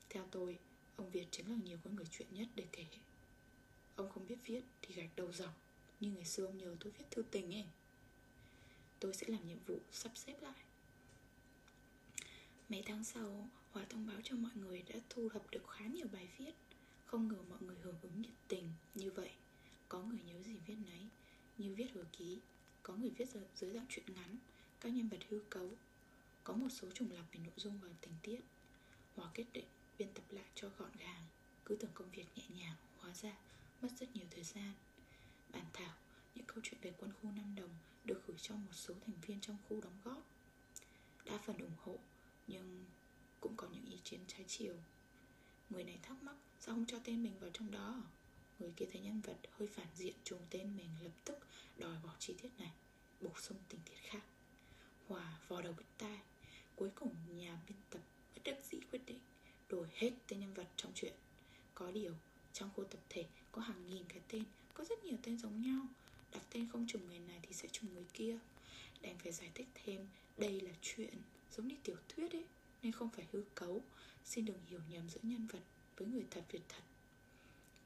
Theo 0.10 0.28
tôi, 0.32 0.60
ông 0.96 1.10
Việt 1.10 1.26
chính 1.32 1.50
là 1.50 1.56
nhiều 1.64 1.78
có 1.84 1.90
người 1.90 2.06
chuyện 2.12 2.28
nhất 2.32 2.48
để 2.56 2.66
kể. 2.72 2.86
Ông 3.96 4.12
không 4.12 4.28
biết 4.28 4.36
viết 4.46 4.62
thì 4.82 4.96
gạch 4.96 5.10
đầu 5.16 5.32
dòng 5.34 5.54
Như 6.00 6.12
ngày 6.12 6.26
xưa 6.26 6.46
ông 6.46 6.58
nhờ 6.58 6.76
tôi 6.80 6.92
viết 6.98 7.06
thư 7.12 7.24
tình 7.32 7.54
ấy. 7.54 7.66
Tôi 9.00 9.14
sẽ 9.14 9.28
làm 9.28 9.48
nhiệm 9.48 9.58
vụ 9.68 9.80
sắp 9.92 10.12
xếp 10.16 10.36
lại. 10.42 10.64
Mấy 12.70 12.84
tháng 12.86 13.04
sau 13.04 13.48
Hòa 13.72 13.86
thông 13.90 14.08
báo 14.08 14.18
cho 14.24 14.36
mọi 14.36 14.52
người 14.56 14.82
đã 14.82 14.96
thu 15.10 15.30
thập 15.30 15.52
được 15.52 15.68
khá 15.68 15.86
nhiều 15.86 16.08
bài 16.14 16.28
viết. 16.38 16.54
Không 17.06 17.28
ngờ 17.28 17.38
mọi 17.50 17.60
người 17.62 17.78
hưởng 17.84 18.00
ứng 18.02 18.22
nhiệt 18.22 18.34
tình 18.48 18.70
như 18.96 19.12
vậy. 19.12 19.32
Có 19.90 20.04
người 20.04 20.20
nhớ 20.28 20.42
gì 20.42 20.56
viết 20.68 20.76
nấy. 20.86 21.08
Như 21.58 21.76
viết 21.76 21.88
hồi 21.96 22.06
ký 22.18 22.40
Có 22.84 22.96
người 22.96 23.10
viết 23.10 23.30
dưới 23.56 23.74
dạng 23.74 23.86
chuyện 23.90 24.06
ngắn. 24.16 24.38
Các 24.82 24.90
nhân 24.90 25.08
vật 25.10 25.20
hư 25.30 25.40
cấu 25.50 25.70
Có 26.44 26.54
một 26.54 26.70
số 26.70 26.88
trùng 26.94 27.12
lặp 27.12 27.26
về 27.32 27.40
nội 27.44 27.54
dung 27.56 27.80
và 27.82 27.90
tình 28.02 28.14
tiết. 28.22 28.40
Hòa 29.16 29.30
kết 29.34 29.46
định 29.54 29.66
biên 29.98 30.14
tập 30.14 30.24
lại 30.30 30.46
cho 30.56 30.70
gọn 30.78 30.92
gàng. 31.00 31.24
Cứ 31.66 31.76
tưởng 31.76 31.92
công 31.94 32.12
việc 32.12 32.26
nhẹ 32.36 32.44
nhàng, 32.50 32.76
Hóa 33.00 33.14
ra 33.14 33.38
mất 33.82 33.90
rất 34.00 34.16
nhiều 34.16 34.26
thời 34.32 34.44
gian. 34.44 34.74
Bản 35.52 35.66
thảo, 35.74 35.94
những 36.36 36.46
câu 36.46 36.58
chuyện 36.64 36.82
về 36.82 36.94
quân 37.00 37.12
khu 37.22 37.32
Nam 37.32 37.56
Đồng 37.56 37.70
Được 38.06 38.22
gửi 38.28 38.38
cho 38.42 38.56
một 38.56 38.72
số 38.74 38.94
thành 39.06 39.16
viên 39.28 39.40
trong 39.42 39.58
khu 39.70 39.82
đóng 39.82 40.00
góp. 40.04 40.26
Đa 41.26 41.38
phần 41.38 41.58
ủng 41.58 41.76
hộ, 41.84 41.98
Nhưng 42.48 42.86
cũng 43.42 43.54
có 43.58 43.68
những 43.68 43.86
ý 43.92 43.98
kiến 44.04 44.20
trái 44.28 44.46
chiều. 44.48 44.76
Người 45.70 45.84
này 45.84 45.98
thắc 46.04 46.24
mắc, 46.24 46.36
Sao 46.60 46.76
không 46.76 46.86
cho 46.86 47.00
tên 47.04 47.24
mình 47.24 47.34
vào 47.40 47.50
trong 47.54 47.72
đó? 47.72 48.04
Người 48.60 48.74
kia 48.78 48.86
thấy 48.92 49.02
nhân 49.02 49.22
vật 49.22 49.38
hơi 49.52 49.68
phản 49.68 49.88
diện 49.96 50.14
trùng 50.24 50.40
tên 50.50 50.78
mình 50.78 50.90
Lập 51.04 51.12
tức 51.26 51.38
đòi 51.78 51.98
bỏ 52.04 52.10
chi 52.20 52.36
tiết 52.42 52.50
này, 52.58 52.72
Bổ 53.22 53.30
sung 53.42 53.58
tình 53.70 53.80
tiết 53.86 53.98
khác. 54.02 54.22
Hòa 55.10 55.38
vò 55.48 55.62
đầu 55.62 55.74
bứt 55.78 55.86
tai. 55.98 56.20
Cuối 56.76 56.90
cùng 56.96 57.16
nhà 57.38 57.58
biên 57.68 57.78
tập 57.90 58.02
bất 58.36 58.42
đắc 58.44 58.58
dĩ 58.72 58.78
quyết 58.92 59.00
định 59.06 59.20
Đổi 59.70 59.88
hết 59.94 60.12
tên 60.28 60.40
nhân 60.40 60.54
vật 60.54 60.68
trong 60.76 60.92
chuyện 60.96 61.14
Có 61.76 61.92
điều, 61.92 62.14
trong 62.54 62.70
khu 62.76 62.84
tập 62.84 63.00
thể 63.10 63.26
có 63.52 63.62
hàng 63.62 63.90
nghìn 63.90 64.04
cái 64.10 64.20
tên, 64.28 64.44
Có 64.74 64.84
rất 64.90 65.04
nhiều 65.04 65.18
tên 65.24 65.38
giống 65.38 65.62
nhau. 65.62 65.88
Đặt 66.32 66.42
tên 66.50 66.68
không 66.72 66.88
trùng 66.88 67.08
người 67.08 67.20
này 67.20 67.40
thì 67.42 67.54
sẽ 67.54 67.68
trùng 67.72 67.94
người 67.94 68.06
kia. 68.14 68.38
Đành 69.02 69.18
phải 69.18 69.32
giải 69.32 69.52
thích 69.54 69.68
thêm, 69.74 70.08
Đây 70.38 70.62
là 70.62 70.72
chuyện 70.82 71.14
giống 71.58 71.68
như 71.68 71.76
tiểu 71.84 71.96
thuyết 72.10 72.32
ấy, 72.32 72.46
Nên 72.84 72.92
không 72.92 73.10
phải 73.10 73.26
hư 73.32 73.44
cấu. 73.56 73.82
Xin 74.26 74.46
đừng 74.46 74.60
hiểu 74.70 74.80
nhầm 74.90 75.10
giữa 75.10 75.22
nhân 75.24 75.48
vật 75.48 75.64
với 75.98 76.08
người 76.08 76.26
thật 76.32 76.44
việc 76.52 76.62
thật. 76.70 76.84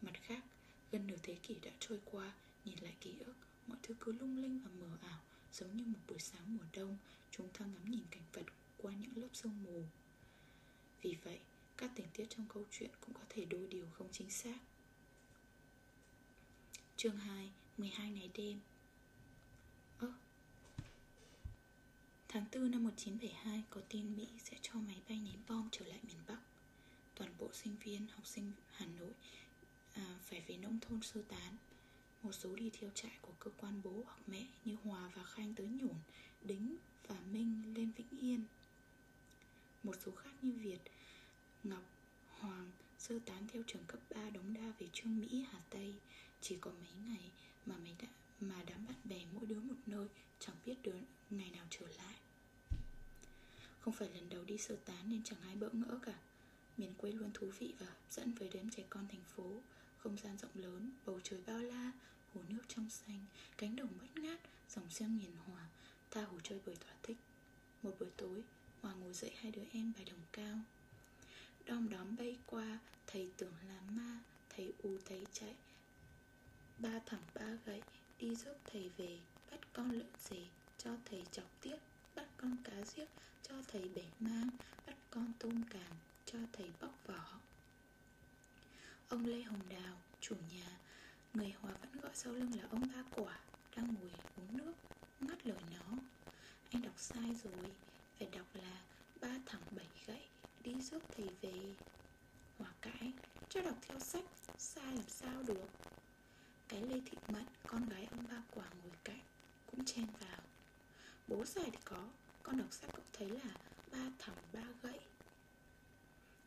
Mặt 0.02 0.14
khác, 0.22 0.44
Gần 0.92 1.08
nửa 1.08 1.18
thế 1.24 1.36
kỷ 1.44 1.56
đã 1.62 1.72
trôi 1.80 2.00
qua, 2.12 2.34
Nhìn 2.66 2.76
lại 2.82 2.94
ký 3.02 3.14
ức, 3.20 3.34
Mọi 3.68 3.78
thứ 3.84 3.96
cứ 4.00 4.12
lung 4.12 4.38
linh 4.38 4.60
và 4.60 4.72
mờ 4.80 4.98
ảo. 5.02 5.20
Giống 5.54 5.78
như 5.78 5.84
một 5.86 6.00
buổi 6.08 6.20
sáng 6.20 6.58
mùa 6.58 6.64
đông 6.74 6.98
Chúng 7.32 7.50
ta 7.50 7.66
ngắm 7.66 7.92
nhìn 7.92 8.04
cảnh 8.12 8.24
vật 8.34 8.46
qua 8.78 8.94
những 8.94 9.12
lớp 9.16 9.28
sương 9.34 9.64
mù. 9.64 9.84
Vì 11.02 11.18
vậy 11.24 11.40
Các 11.78 11.92
tình 11.96 12.08
tiết 12.14 12.26
trong 12.30 12.46
câu 12.54 12.66
chuyện 12.72 12.90
cũng 13.02 13.14
có 13.14 13.22
thể 13.30 13.46
đôi 13.46 13.68
điều 13.68 13.86
không 13.94 14.08
chính 14.12 14.30
xác. 14.30 14.58
Chương 16.98 17.18
2 17.18 17.52
12 17.78 18.12
ngày 18.12 18.30
đêm. 18.34 18.60
Ơ 20.00 20.08
à, 20.08 20.20
Tháng 22.28 22.46
4 22.54 22.72
năm 22.72 22.84
1972 22.84 23.64
có 23.70 23.82
tin 23.90 24.18
Mỹ 24.18 24.28
sẽ 24.44 24.58
cho 24.62 24.74
máy 24.74 25.02
bay 25.10 25.20
ném 25.20 25.42
bom 25.48 25.70
trở 25.72 25.86
lại 25.86 26.00
miền 26.04 26.18
Bắc. 26.28 26.40
Toàn 27.16 27.34
bộ 27.40 27.50
sinh 27.54 27.76
viên, 27.84 28.08
học 28.08 28.28
sinh 28.28 28.52
Hà 28.72 28.86
Nội 28.86 29.12
à, 29.94 30.20
phải 30.24 30.42
về 30.48 30.58
nông 30.58 30.80
thôn 30.80 31.02
sơ 31.02 31.22
tán. 31.22 31.58
Một 32.24 32.32
số 32.32 32.56
đi 32.56 32.70
theo 32.80 32.90
trại 32.96 33.18
của 33.22 33.34
cơ 33.40 33.52
quan 33.58 33.82
bố 33.84 34.04
hoặc 34.06 34.20
mẹ 34.28 34.46
như 34.66 34.76
Hòa 34.84 35.12
và 35.16 35.24
Khanh 35.24 35.54
tới 35.54 35.68
Nhổn, 35.68 35.96
Đính 36.42 36.76
và 37.08 37.16
Minh 37.32 37.74
lên 37.76 37.92
Vĩnh 37.98 38.20
Yên. 38.22 38.44
Một 39.84 39.96
số 40.06 40.12
khác 40.12 40.30
như 40.42 40.52
Việt, 40.52 40.80
Ngọc, 41.64 41.84
Hoàng 42.40 42.72
sơ 43.00 43.20
tán 43.26 43.48
theo 43.54 43.64
trường 43.68 43.84
cấp 43.88 44.00
3 44.10 44.30
Đống 44.30 44.54
đa 44.54 44.74
về 44.80 44.88
Trương 44.94 45.20
Mỹ, 45.20 45.46
Hà 45.52 45.60
Tây. 45.70 45.94
Chỉ 46.42 46.58
có 46.62 46.72
mấy 46.72 46.92
ngày 47.08 47.32
mà 47.66 47.76
mấy 47.78 47.96
đã, 48.02 48.08
mà 48.40 48.64
đám 48.68 48.88
bạn 48.88 48.98
bè 49.04 49.26
mỗi 49.34 49.46
đứa 49.46 49.60
một 49.60 49.76
nơi 49.86 50.08
chẳng 50.40 50.56
biết 50.66 50.76
đứa 50.84 50.96
ngày 51.30 51.52
nào 51.52 51.66
trở 51.70 51.88
lại. 51.88 52.16
Không 53.82 53.94
phải 53.94 54.10
lần 54.10 54.30
đầu 54.30 54.44
đi 54.44 54.58
sơ 54.58 54.76
tán 54.76 55.10
nên 55.10 55.24
chẳng 55.24 55.42
ai 55.42 55.56
bỡ 55.56 55.70
ngỡ 55.70 56.00
cả. 56.06 56.14
Miền 56.78 56.94
quê 56.98 57.12
luôn 57.12 57.32
thú 57.34 57.52
vị 57.60 57.74
và 57.80 57.86
hấp 57.86 58.12
dẫn 58.12 58.34
với 58.34 58.50
đám 58.54 58.70
trẻ 58.70 58.84
con 58.90 59.08
thành 59.08 59.24
phố. 59.36 59.62
Không 59.98 60.18
gian 60.18 60.38
rộng 60.38 60.52
lớn, 60.54 60.92
bầu 61.06 61.20
trời 61.24 61.42
bao 61.48 61.60
la, 61.60 61.92
hồ 62.34 62.42
nước 62.50 62.64
trong 62.68 62.90
xanh 62.90 63.26
Cánh 63.58 63.76
đồng 63.76 63.90
bất 64.02 64.24
ngát, 64.24 64.40
dòng 64.70 64.90
sông 64.90 65.18
hiền 65.18 65.36
hòa. 65.46 65.68
Tha 66.12 66.22
hồ 66.22 66.38
chơi 66.44 66.60
bời 66.66 66.76
thỏa 66.76 66.94
thích. 67.04 67.18
Một 67.84 67.96
buổi 68.00 68.10
tối, 68.18 68.44
Hòa 68.82 68.94
ngồi 68.94 69.14
dậy 69.14 69.32
hai 69.36 69.52
đứa 69.52 69.64
em 69.72 69.92
bài 69.96 70.06
đồng 70.06 70.22
cao. 70.32 70.60
Đom 71.66 71.90
đóm 71.90 72.16
bay 72.16 72.38
qua, 72.46 72.80
thầy 73.08 73.32
tưởng 73.38 73.54
là 73.68 73.82
ma 73.90 74.20
Thầy 74.50 74.74
u 74.84 74.98
thấy 75.06 75.26
chạy. 75.34 75.56
Ba 76.80 77.00
thẳng 77.06 77.22
ba 77.34 77.58
gậy 77.66 77.82
Đi 78.20 78.36
giúp 78.36 78.58
thầy 78.66 78.90
về 78.98 79.20
Bắt 79.52 79.60
con 79.74 79.92
lợn 79.92 80.12
rể 80.30 80.46
Cho 80.78 80.92
thầy 81.06 81.24
chọc 81.32 81.46
tiết 81.62 81.76
Bắt 82.16 82.26
con 82.38 82.58
cá 82.64 82.82
giết 82.86 83.10
Cho 83.44 83.56
thầy 83.68 83.90
bể 83.96 84.04
mang 84.20 84.50
Bắt 84.88 84.96
con 85.12 85.32
tôm 85.40 85.64
càng 85.70 85.92
Cho 86.26 86.40
thầy 86.54 86.72
bóc 86.82 87.00
vỏ. 87.08 87.40
Ông 89.10 89.26
Lê 89.26 89.42
Hồng 89.42 89.70
Đào 89.70 89.98
Chủ 90.22 90.36
nhà 90.52 90.78
Người 91.34 91.54
Hòa 91.62 91.72
vẫn 91.82 92.02
gọi 92.02 92.12
sau 92.16 92.34
lưng 92.34 92.52
là 92.58 92.64
ông 92.72 92.82
Ba 92.96 93.04
Quả, 93.12 93.40
Đang 93.76 93.94
ngồi 93.94 94.12
uống 94.36 94.58
nước, 94.58 94.74
Ngắt 95.20 95.48
lời 95.48 95.62
nó. 95.72 95.98
Anh 96.72 96.82
đọc 96.82 96.94
sai 96.98 97.36
rồi, 97.44 97.72
Phải 98.20 98.28
đọc 98.28 98.46
là 98.54 98.82
Ba 99.22 99.40
thẳng 99.46 99.62
bảy 99.72 99.88
gậy 100.06 100.22
Đi 100.64 100.82
giúp 100.82 101.04
thầy 101.12 101.30
về. 101.42 101.76
Hòa 102.58 102.74
cãi, 102.82 103.14
Cho 103.50 103.62
đọc 103.62 103.76
theo 103.82 104.00
sách, 104.00 104.24
Sai 104.58 104.96
làm 104.96 105.08
sao 105.08 105.44
được? 105.44 105.70
Cái 106.68 106.82
Lê 106.82 107.02
Thị 107.06 107.18
Mận 107.28 107.46
Con 107.68 107.90
gái 107.90 108.08
ông 108.12 108.28
ba 108.30 108.44
quả 108.52 108.66
ngồi 108.84 108.94
cạnh, 109.04 109.22
Cũng 109.72 109.86
chen 109.86 110.06
vào. 110.20 110.40
Bố 111.28 111.46
sai 111.46 111.70
thì 111.72 111.78
có, 111.86 112.08
Con 112.44 112.58
đọc 112.58 112.74
sách 112.74 112.90
cũng 112.94 113.06
thấy 113.14 113.30
là 113.30 113.58
Ba 113.92 114.12
thẳng 114.20 114.38
ba 114.54 114.64
gậy. 114.82 115.00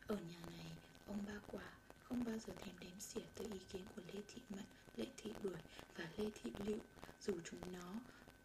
Ở 0.07 0.15
nhà 0.15 0.41
này, 0.57 0.71
Ông 1.07 1.25
ba 1.27 1.39
quả 1.47 1.63
không 2.09 2.23
bao 2.23 2.37
giờ 2.37 2.53
thèm 2.63 2.75
đếm 2.79 2.99
xỉa 2.99 3.21
tới 3.35 3.47
ý 3.53 3.59
kiến 3.73 3.85
của 3.95 4.01
Lê 4.13 4.21
Thị 4.27 4.41
Mận, 4.49 4.65
Lê 4.95 5.05
Thị 5.17 5.31
Bưởi 5.43 5.61
và 5.95 6.09
Lê 6.17 6.29
Thị 6.35 6.51
Liệu 6.65 6.79
Dù 7.21 7.33
chúng 7.49 7.73
nó 7.73 7.93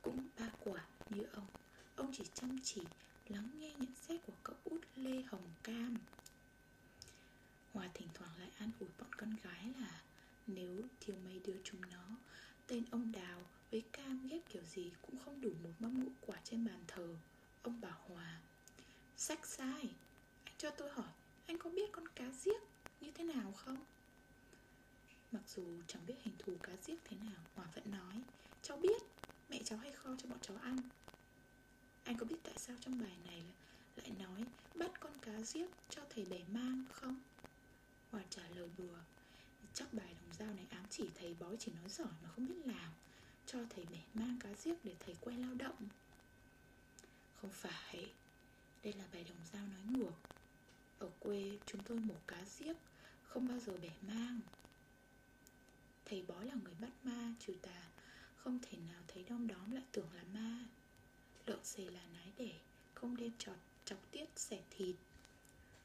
cũng 0.02 0.28
ba 0.38 0.50
quả 0.64 0.84
như 1.10 1.22
ông 1.32 1.46
Ông 1.96 2.12
chỉ 2.12 2.24
chăm 2.34 2.58
chỉ 2.64 2.82
lắng 3.28 3.50
nghe 3.58 3.74
nhận 3.78 3.94
xét 4.08 4.20
của 4.26 4.32
cậu 4.42 4.56
út 4.64 4.80
Lê 4.96 5.22
Hồng 5.22 5.50
Cam. 5.62 5.96
Hòa 7.72 7.88
thỉnh 7.94 8.08
thoảng 8.14 8.30
lại 8.38 8.50
an 8.58 8.70
ủi 8.80 8.88
bọn 8.98 9.12
con 9.16 9.36
gái 9.42 9.72
là 9.80 10.02
nếu 10.46 10.82
thiếu 11.00 11.16
mấy 11.24 11.40
đứa 11.44 11.56
chúng 11.64 11.80
nó 11.90 12.16
Tên 12.66 12.84
ông 12.90 13.12
Đào 13.12 13.42
với 13.70 13.82
Cam 13.92 14.26
ghép 14.28 14.40
kiểu 14.48 14.62
gì 14.64 14.92
Cũng 15.02 15.18
không 15.24 15.40
đủ 15.40 15.50
một 15.62 15.72
mâm 15.78 16.04
ngũ 16.04 16.10
quả 16.20 16.36
trên 16.44 16.64
bàn 16.64 16.84
thờ. 16.86 17.08
Ông 17.62 17.80
bảo 17.80 18.00
Hòa. 18.08 18.40
Sách 19.16 19.46
sai 19.46 19.88
Anh 20.44 20.54
cho 20.58 20.70
tôi 20.70 20.90
hỏi 20.90 21.12
Anh 21.46 21.58
có 21.58 21.70
biết 21.70 21.92
con 21.92 22.08
cá 22.08 22.30
giết 22.30 22.62
như 23.02 23.10
thế 23.14 23.24
nào 23.24 23.52
không? 23.52 23.76
Mặc 25.32 25.42
dù 25.56 25.62
chẳng 25.86 26.06
biết 26.06 26.14
hình 26.22 26.34
thù 26.38 26.52
cá 26.62 26.72
giết 26.82 26.98
thế 27.04 27.16
nào 27.16 27.40
Hòa 27.54 27.66
vẫn 27.74 27.90
nói, 27.90 28.22
Cháu 28.62 28.76
biết, 28.76 29.02
Mẹ 29.48 29.60
cháu 29.64 29.78
hay 29.78 29.92
kho 29.92 30.10
cho 30.18 30.28
bọn 30.28 30.38
cháu 30.42 30.56
ăn 30.56 30.76
Anh 32.04 32.16
có 32.16 32.26
biết 32.26 32.36
tại 32.42 32.54
sao 32.56 32.76
trong 32.80 33.00
bài 33.00 33.16
này 33.26 33.42
Lại 33.96 34.10
nói, 34.18 34.44
bắt 34.74 35.00
con 35.00 35.18
cá 35.22 35.42
giết 35.42 35.70
cho 35.90 36.02
thầy 36.10 36.24
bẻ 36.24 36.40
mang 36.48 36.84
không? 36.92 37.20
Hòa 38.10 38.22
trả 38.30 38.42
lời 38.56 38.68
bừa 38.78 38.98
Chắc 39.74 39.94
bài 39.94 40.14
đồng 40.14 40.34
dao 40.38 40.54
này 40.54 40.66
ám 40.70 40.84
chỉ 40.90 41.10
thầy 41.14 41.34
bói 41.40 41.56
chỉ 41.58 41.72
nói 41.72 41.88
giỏi 41.88 42.12
mà 42.22 42.28
không 42.28 42.46
biết 42.46 42.66
làm, 42.66 42.90
Cho 43.46 43.58
thầy 43.70 43.84
bẻ 43.84 44.00
mang 44.14 44.38
cá 44.40 44.54
giết 44.54 44.84
để 44.84 44.94
thầy 45.00 45.16
quen 45.20 45.40
lao 45.40 45.54
động 45.54 45.88
Không 47.40 47.50
phải, 47.52 48.12
Đây 48.82 48.92
là 48.92 49.04
bài 49.12 49.24
đồng 49.24 49.46
dao 49.52 49.66
nói 49.66 49.82
ngược 49.88 50.14
Ở 50.98 51.10
quê 51.20 51.58
chúng 51.66 51.82
tôi 51.82 51.98
mổ 51.98 52.14
cá 52.26 52.44
giết 52.44 52.76
không 53.34 53.48
bao 53.48 53.58
giờ 53.58 53.72
bẻ 53.82 53.90
mang. 54.08 54.40
Thầy 56.04 56.22
bói 56.28 56.46
là 56.46 56.54
người 56.64 56.74
bắt 56.80 56.90
ma, 57.04 57.34
trừ 57.46 57.54
tà, 57.62 57.82
Không 58.36 58.58
thể 58.62 58.78
nào 58.78 59.02
thấy 59.08 59.24
đom 59.28 59.46
đóm 59.46 59.70
lại 59.72 59.82
tưởng 59.92 60.12
là 60.14 60.22
ma. 60.34 60.64
Lợn 61.46 61.64
xề 61.64 61.90
là 61.90 62.00
nái 62.14 62.32
đẻ, 62.38 62.52
Không 62.94 63.16
đem 63.16 63.30
chọt 63.38 63.56
chọc 63.84 63.98
tiết 64.10 64.24
xẻ 64.36 64.62
thịt. 64.70 64.96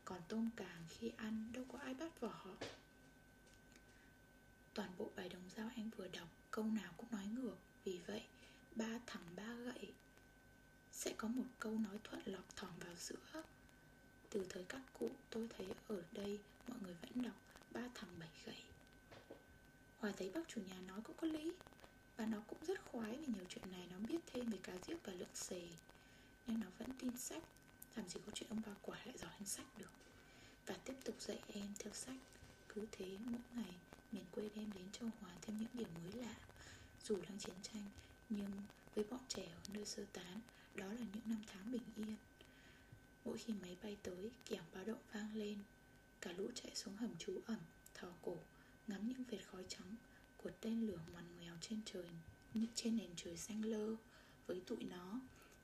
Còn 0.06 0.22
tôm 0.28 0.50
càng 0.56 0.84
khi 0.90 1.12
ăn, 1.18 1.50
đâu 1.54 1.66
có 1.72 1.80
ai 1.80 1.94
bắt 1.94 2.20
vỏ. 2.20 2.46
Toàn 4.74 4.90
bộ 4.98 5.10
bài 5.16 5.30
đồng 5.30 5.50
dao 5.56 5.70
anh 5.76 5.90
vừa 5.98 6.08
đọc, 6.08 6.28
Câu 6.52 6.66
nào 6.66 6.94
cũng 6.98 7.12
nói 7.12 7.26
ngược. 7.26 7.56
Vì 7.84 8.00
vậy, 8.08 8.24
ba 8.76 9.00
thẳng 9.06 9.24
ba 9.36 9.54
gậy 9.54 9.92
Sẽ 10.92 11.14
có 11.18 11.28
một 11.28 11.46
câu 11.60 11.72
nói 11.72 12.00
thuận 12.04 12.22
lọt 12.26 12.56
thỏm 12.56 12.72
vào 12.80 12.96
giữa. 13.00 13.44
Từ 14.30 14.46
thời 14.50 14.64
các 14.64 14.82
cụ 15.00 15.12
tôi 15.30 15.48
thấy 15.58 15.68
ở 15.88 16.04
đây 16.12 16.40
Mọi 16.68 16.78
người 16.82 16.96
vẫn 17.02 17.22
đọc 17.22 17.36
ba 17.72 17.82
thằng 17.96 18.20
bảy 18.20 18.30
gậy. 18.46 18.64
Hòa 20.00 20.12
thấy 20.18 20.30
bác 20.30 20.48
chủ 20.48 20.62
nhà 20.62 20.82
nói 20.88 21.02
cũng 21.04 21.16
có 21.18 21.28
lý. 21.28 21.52
Và 22.18 22.26
nó 22.26 22.38
cũng 22.48 22.66
rất 22.68 22.86
khoái 22.86 23.18
vì 23.18 23.26
nhiều 23.28 23.46
chuyện 23.50 23.72
này 23.72 23.88
Nó 23.92 24.00
biết 24.08 24.20
thêm 24.34 24.50
về 24.50 24.58
cá 24.64 24.74
giết 24.78 24.98
và 25.04 25.14
lợn 25.14 25.36
xề 25.36 25.68
nên 26.48 26.60
nó 26.60 26.68
vẫn 26.78 26.90
tin 27.00 27.18
sách. 27.18 27.44
Làm 27.96 28.10
gì 28.10 28.20
có 28.26 28.32
chuyện 28.36 28.50
ông 28.50 28.62
ba 28.66 28.72
quả 28.82 28.98
lại 29.06 29.18
giỏi 29.18 29.32
hơn 29.32 29.46
sách 29.46 29.78
được. 29.78 29.92
Và 30.66 30.76
tiếp 30.86 30.94
tục 31.04 31.16
dạy 31.20 31.40
em 31.48 31.68
theo 31.80 31.94
sách. 31.94 32.18
Cứ 32.70 32.86
thế 32.92 33.18
mỗi 33.26 33.42
ngày 33.56 33.74
miền 34.12 34.24
quê 34.32 34.50
đem 34.56 34.74
đến 34.74 34.86
cho 34.92 35.06
Hòa 35.22 35.32
thêm 35.42 35.58
những 35.58 35.70
điểm 35.74 35.90
mới 36.04 36.22
lạ. 36.24 36.36
Dù 37.04 37.16
đang 37.16 37.40
chiến 37.40 37.56
tranh, 37.64 37.84
Nhưng 38.30 38.52
với 38.96 39.06
bọn 39.10 39.20
trẻ 39.28 39.46
ở 39.46 39.60
nơi 39.74 39.86
sơ 39.86 40.06
tán, 40.14 40.40
Đó 40.76 40.86
là 40.86 41.06
những 41.14 41.24
năm 41.26 41.42
tháng 41.48 41.72
bình 41.72 41.82
yên. 41.96 42.16
Mỗi 43.26 43.38
khi 43.38 43.54
máy 43.62 43.78
bay 43.84 43.98
tới 44.04 44.32
Kẻng 44.46 44.64
báo 44.74 44.84
động 44.84 45.00
vang 45.14 45.36
lên. 45.36 45.58
Cả 46.28 46.34
lũ 46.38 46.52
chạy 46.56 46.76
xuống 46.76 46.96
hầm 46.96 47.18
trú 47.18 47.42
ẩn, 47.46 47.60
Thò 47.94 48.08
cổ 48.22 48.38
Ngắm 48.88 49.08
những 49.08 49.24
vệt 49.24 49.48
khói 49.52 49.64
trắng 49.68 49.96
Của 50.38 50.50
tên 50.62 50.88
lửa 50.88 51.00
ngoằn 51.12 51.36
ngoèo 51.36 51.58
trên 51.62 51.82
trời 51.86 52.10
Trên 52.76 52.98
nền 52.98 53.10
trời 53.16 53.38
xanh 53.38 53.66
lơ 53.66 53.96
Với 54.48 54.62
tụi 54.68 54.84
nó. 54.84 55.20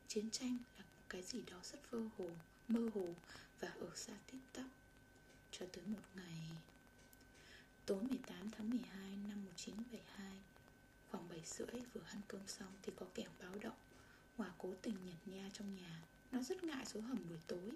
Chiến 0.07 0.29
tranh 0.29 0.57
là 0.77 0.85
cái 1.09 1.21
gì 1.21 1.41
đó 1.51 1.59
rất 1.63 1.91
vơ 1.91 1.99
hồ 2.17 2.29
Mơ 2.67 2.89
hồ 2.95 3.15
Và 3.59 3.67
ở 3.67 3.95
xa 3.95 4.13
tít 4.31 4.41
tắp 4.53 4.69
Cho 5.51 5.65
tới 5.73 5.83
một 5.85 6.01
ngày. 6.15 6.41
Tối 7.85 8.03
18 8.03 8.49
tháng 8.51 8.69
12 8.69 9.17
năm 9.29 9.45
1972 9.45 10.39
Khoảng 11.11 11.29
7 11.29 11.41
rưỡi 11.45 11.81
vừa 11.93 12.01
ăn 12.05 12.21
cơm 12.27 12.41
xong 12.47 12.71
Thì 12.81 12.93
có 12.95 13.05
kẻo 13.13 13.29
báo 13.39 13.55
động 13.61 13.77
Hòa 14.37 14.51
cố 14.57 14.73
tình 14.81 14.95
nhặt 15.05 15.17
nha 15.25 15.49
trong 15.53 15.75
nhà. 15.75 16.01
Nó 16.31 16.43
rất 16.43 16.63
ngại 16.63 16.85
số 16.85 17.01
hầm 17.01 17.29
buổi 17.29 17.39
tối. 17.47 17.71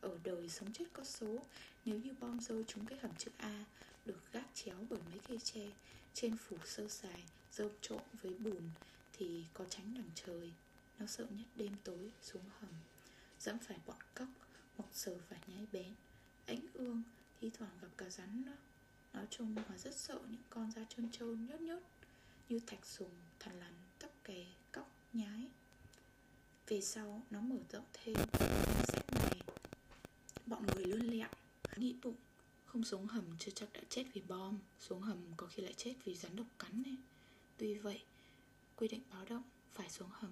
Ở 0.00 0.18
đời 0.24 0.48
sống 0.48 0.72
chết 0.72 0.84
có 0.92 1.04
số 1.04 1.38
Nếu 1.84 1.98
như 1.98 2.14
bom 2.20 2.40
rơi 2.40 2.64
trúng 2.66 2.86
cái 2.86 2.98
hầm 3.02 3.10
chữ 3.18 3.30
A 3.36 3.64
Được 4.04 4.32
gác 4.32 4.46
chéo 4.54 4.76
bởi 4.90 5.00
mấy 5.10 5.20
cây 5.28 5.38
tre 5.44 5.66
Trên 6.14 6.36
phủ 6.36 6.56
sơ 6.64 6.88
sài 6.88 7.24
Dơm 7.52 7.70
trộn 7.80 8.02
với 8.22 8.34
bùn 8.34 8.70
Thì 9.12 9.44
có 9.54 9.64
tránh 9.70 9.94
đằng 9.94 10.10
trời. 10.14 10.52
Nó 10.98 11.06
sợ 11.06 11.26
nhất 11.30 11.46
đêm 11.56 11.72
tối 11.84 12.10
xuống 12.22 12.42
hầm. 12.60 12.70
Dẫm 13.40 13.58
phải 13.58 13.78
bọn 13.86 13.98
cóc 14.14 14.28
Hoặc 14.76 14.88
sờ 14.92 15.18
phải 15.28 15.38
nhái 15.46 15.66
bén. 15.72 15.94
Ánh 16.46 16.60
ương 16.74 17.02
Thi 17.40 17.50
thoảng 17.58 17.72
gặp 17.82 17.88
cả 17.96 18.10
rắn 18.10 18.44
đó. 18.46 18.52
Nói 19.12 19.26
chung 19.30 19.56
là 19.56 19.78
rất 19.78 19.96
sợ 19.96 20.18
những 20.30 20.42
con 20.50 20.72
da 20.72 20.84
trơn 20.88 21.10
trơn 21.10 21.46
nhớt 21.46 21.60
nhớt 21.60 21.82
Như 22.48 22.60
thạch 22.66 22.86
sùng, 22.86 23.10
thằn 23.38 23.60
lằn, 23.60 23.72
tóc 23.98 24.10
kè, 24.24 24.46
cóc, 24.72 24.90
nhái. 25.12 25.48
Về 26.66 26.80
sau 26.80 27.22
nó 27.30 27.40
mở 27.40 27.56
rộng 27.72 27.84
thêm 27.92 28.16
sách 28.86 29.09
Bọn 30.50 30.66
người 30.66 30.84
lươn 30.84 31.02
lẹo 31.02 31.28
Nghĩ 31.76 31.94
bụng 32.02 32.16
Không 32.64 32.84
xuống 32.84 33.06
hầm 33.06 33.24
chưa 33.38 33.50
chắc 33.54 33.72
đã 33.72 33.80
chết 33.88 34.04
vì 34.12 34.22
bom 34.28 34.58
Xuống 34.80 35.02
hầm 35.02 35.18
có 35.36 35.46
khi 35.46 35.62
lại 35.62 35.74
chết 35.76 35.94
vì 36.04 36.14
rắn 36.14 36.36
độc 36.36 36.46
cắn 36.58 36.82
này 36.82 36.96
Tuy 37.58 37.74
vậy, 37.74 38.00
Quy 38.76 38.88
định 38.88 39.00
báo 39.10 39.24
động, 39.24 39.42
Phải 39.72 39.90
xuống 39.90 40.08
hầm, 40.12 40.30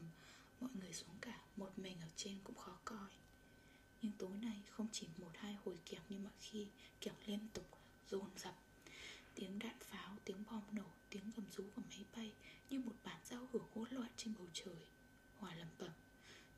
Mọi 0.61 0.71
người 0.81 0.93
xuống 0.93 1.17
cả 1.21 1.41
Một 1.57 1.79
mình 1.79 1.97
ở 2.01 2.09
trên 2.17 2.39
cũng 2.45 2.57
khó 2.57 2.79
coi. 2.85 3.09
Nhưng 4.03 4.13
tối 4.19 4.31
nay 4.43 4.63
không 4.71 4.87
chỉ 4.93 5.07
một 5.19 5.31
hai 5.35 5.57
hồi 5.65 5.77
kẹo 5.87 6.01
như 6.09 6.19
mọi 6.19 6.33
khi 6.41 6.67
Kẹo 7.01 7.15
liên 7.27 7.41
tục, 7.55 7.67
dồn 8.11 8.29
dập 8.37 8.55
Tiếng 9.35 9.59
đạn 9.59 9.77
pháo, 9.81 10.17
tiếng 10.25 10.45
bom 10.51 10.63
nổ, 10.73 10.91
tiếng 11.11 11.31
gầm 11.37 11.45
rú 11.57 11.65
của 11.77 11.83
máy 11.89 12.05
bay 12.17 12.33
Như 12.71 12.79
một 12.79 12.95
bản 13.05 13.21
giao 13.25 13.49
hưởng 13.53 13.67
hỗn 13.75 13.89
loạn 13.91 14.11
trên 14.17 14.35
bầu 14.39 14.47
trời 14.53 14.77
Hòa 15.39 15.55
lẩm 15.55 15.69
bẩm 15.79 15.91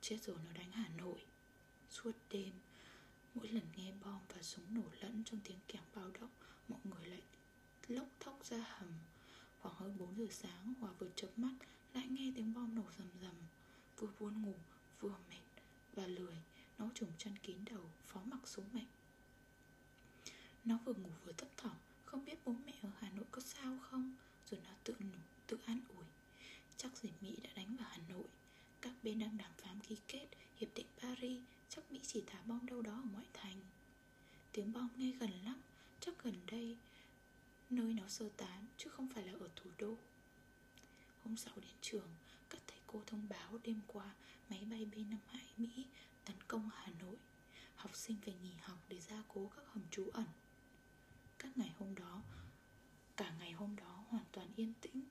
Chết 0.01 0.19
rồi 0.23 0.37
nó 0.47 0.53
đánh 0.53 0.73
Hà 0.73 0.89
Nội 0.89 1.21
Suốt 1.91 2.13
đêm 2.31 2.53
Mỗi 3.35 3.49
lần 3.49 3.63
nghe 3.77 3.93
bom 4.05 4.21
và 4.35 4.43
súng 4.43 4.75
nổ 4.75 4.83
lẫn 5.01 5.23
trong 5.25 5.41
tiếng 5.45 5.59
kèn 5.69 5.83
báo 5.95 6.11
động 6.21 6.31
Mọi 6.69 6.81
người 6.85 7.07
lại 7.07 7.23
lốc 7.89 8.07
thốc 8.21 8.39
ra 8.51 8.65
hầm. 8.69 8.89
Khoảng 9.61 9.75
hơn 9.75 9.97
4 9.99 10.17
giờ 10.19 10.27
sáng, 10.31 10.75
Hòa 10.81 10.91
vừa 10.99 11.09
chớp 11.17 11.29
mắt, 11.37 11.55
Lại 11.95 12.07
nghe 12.11 12.33
tiếng 12.37 12.55
bom 12.55 12.75
nổ 12.75 12.85
rầm 12.99 13.09
rầm. 13.23 13.35
Vừa 13.97 14.09
buồn 14.21 14.43
ngủ, 14.43 14.55
vừa 15.01 15.15
mệt 15.31 15.63
Và 15.95 16.07
lười, 16.07 16.37
Nó 16.79 16.89
trùng 16.95 17.13
chăn 17.19 17.33
kín 17.43 17.57
đầu, 17.71 17.91
Phó 18.07 18.21
mặc 18.25 18.41
số 18.45 18.63
mệnh. 18.73 18.87
Nó 20.65 20.79
vừa 20.85 20.95
ngủ 20.95 21.11
vừa 21.25 21.33
thấp 21.33 21.49
thỏm 21.57 21.77
Không 22.05 22.25
biết 22.25 22.35
bố 22.45 22.55
mẹ 22.67 22.73
ở 22.83 22.91
Hà 22.99 23.11
Nội 23.11 23.25
có 23.31 23.43
sao 23.43 23.79
không 23.83 24.15
Rồi 24.51 24.61
nó 24.65 24.71
tự 24.85 24.95
nhủ 24.99 25.19
tự 25.47 25.59
an 25.67 25.81
ủi 25.97 26.05
Chắc 26.77 26.97
gì 26.97 27.11
Mỹ 27.21 27.37
đã 27.43 27.51
đánh 27.55 27.77
vào 27.77 27.89
Hà 27.91 27.99
Nội 28.09 28.25
Các 28.81 28.93
bên 29.03 29.19
đang 29.19 29.39
đàm 29.39 29.51
phán 29.59 29.81
ký 29.81 29.97
kết 30.09 30.27
Hiệp 30.57 30.69
định 30.75 30.87
Paris 30.99 31.41
Chắc 31.69 31.93
Mỹ 31.93 32.01
chỉ 32.07 32.23
thả 32.27 32.39
bom 32.47 32.67
đâu 32.67 32.83
đó 32.83 32.93
ở 32.93 33.09
ngoại 33.13 33.27
thành 33.33 33.61
Tiếng 34.53 34.73
bom 34.73 34.89
nghe 34.97 35.13
gần 35.21 35.31
lắm 35.45 35.61
Chắc 36.01 36.25
gần 36.25 36.35
đây 36.47 36.77
Nơi 37.71 37.95
nó 37.95 38.09
sơ 38.09 38.29
tán, 38.37 38.67
Chứ 38.77 38.91
không 38.91 39.09
phải 39.15 39.25
là 39.25 39.33
ở 39.41 39.49
thủ 39.57 39.71
đô. 39.79 39.95
Hôm 41.25 41.37
sau 41.37 41.55
đến 41.57 41.75
trường, 41.81 42.09
Các 42.51 42.61
thầy 42.67 42.79
cô 42.87 43.03
thông 43.07 43.29
báo 43.29 43.59
đêm 43.63 43.81
qua 43.87 44.15
Máy 44.49 44.67
bay 44.71 44.87
B-52 44.87 45.39
Mỹ 45.57 45.87
tấn 46.25 46.37
công 46.49 46.71
Hà 46.75 46.93
Nội. 47.01 47.17
Học 47.75 47.97
sinh 47.97 48.17
phải 48.25 48.35
nghỉ 48.43 48.53
học 48.61 48.79
để 48.89 49.01
gia 49.01 49.23
cố 49.29 49.51
các 49.57 49.65
hầm 49.67 49.83
trú 49.91 50.11
ẩn. 50.13 50.27
Các 51.39 51.59
ngày 51.59 51.71
hôm 51.79 51.95
đó, 51.95 52.23
Cả 53.17 53.33
ngày 53.39 53.53
hôm 53.53 53.77
đó 53.77 54.05
hoàn 54.09 54.25
toàn 54.33 54.49
yên 54.57 54.73
tĩnh. 54.81 55.03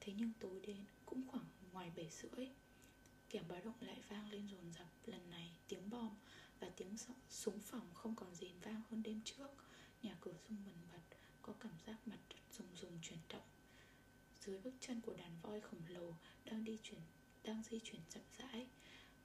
Thế 0.00 0.12
nhưng 0.16 0.32
tối 0.40 0.60
đến, 0.66 0.84
cũng 1.06 1.22
khoảng 1.28 1.44
ngoài 1.72 1.92
7 1.96 2.10
rưỡi 2.10 2.48
Kẻng 3.30 3.48
báo 3.48 3.60
động 3.64 3.74
lại 3.80 4.02
vang 4.08 4.30
lên 4.30 4.46
dồn 4.46 4.72
dập. 4.72 4.86
Lần 5.06 5.30
này, 5.30 5.50
tiếng 5.68 5.90
bom 5.90 6.10
và 6.60 6.68
tiếng 6.76 6.96
súng 7.30 7.60
phòng 7.60 7.94
không 7.94 8.14
còn 8.14 8.34
rền 8.34 8.58
vang 8.62 8.82
hơn 8.90 9.02
đêm 9.02 9.20
trước. 9.24 9.48
Nhà 10.02 10.16
cửa 10.20 10.34
rung 10.48 10.58
bần 10.66 10.74
bật. 10.92 11.15
Có 11.46 11.52
cảm 11.60 11.78
giác 11.86 11.96
mặt 12.06 12.18
đất 12.28 12.36
rùng 12.58 12.76
rùng 12.76 12.98
chuyển 13.02 13.18
động. 13.28 13.42
Dưới 14.40 14.58
bước 14.58 14.74
chân 14.80 15.00
của 15.00 15.14
đàn 15.14 15.40
voi 15.42 15.60
khổng 15.60 15.82
lồ 15.88 16.14
Đang 16.44 16.64
đi 16.64 16.78
chuyển, 16.82 17.00
đang 17.42 17.62
di 17.62 17.80
chuyển 17.84 18.00
chậm 18.10 18.22
rãi, 18.38 18.66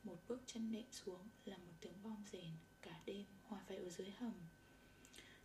Một 0.04 0.18
bước 0.28 0.42
chân 0.46 0.72
nện 0.72 0.92
xuống 0.92 1.30
là 1.46 1.58
một 1.58 1.74
tiếng 1.82 2.04
bom 2.04 2.24
rền 2.32 2.52
Cả 2.82 3.02
đêm 3.06 3.26
hòa 3.44 3.64
phải 3.68 3.78
ở 3.78 3.90
dưới 3.90 4.10
hầm. 4.10 4.34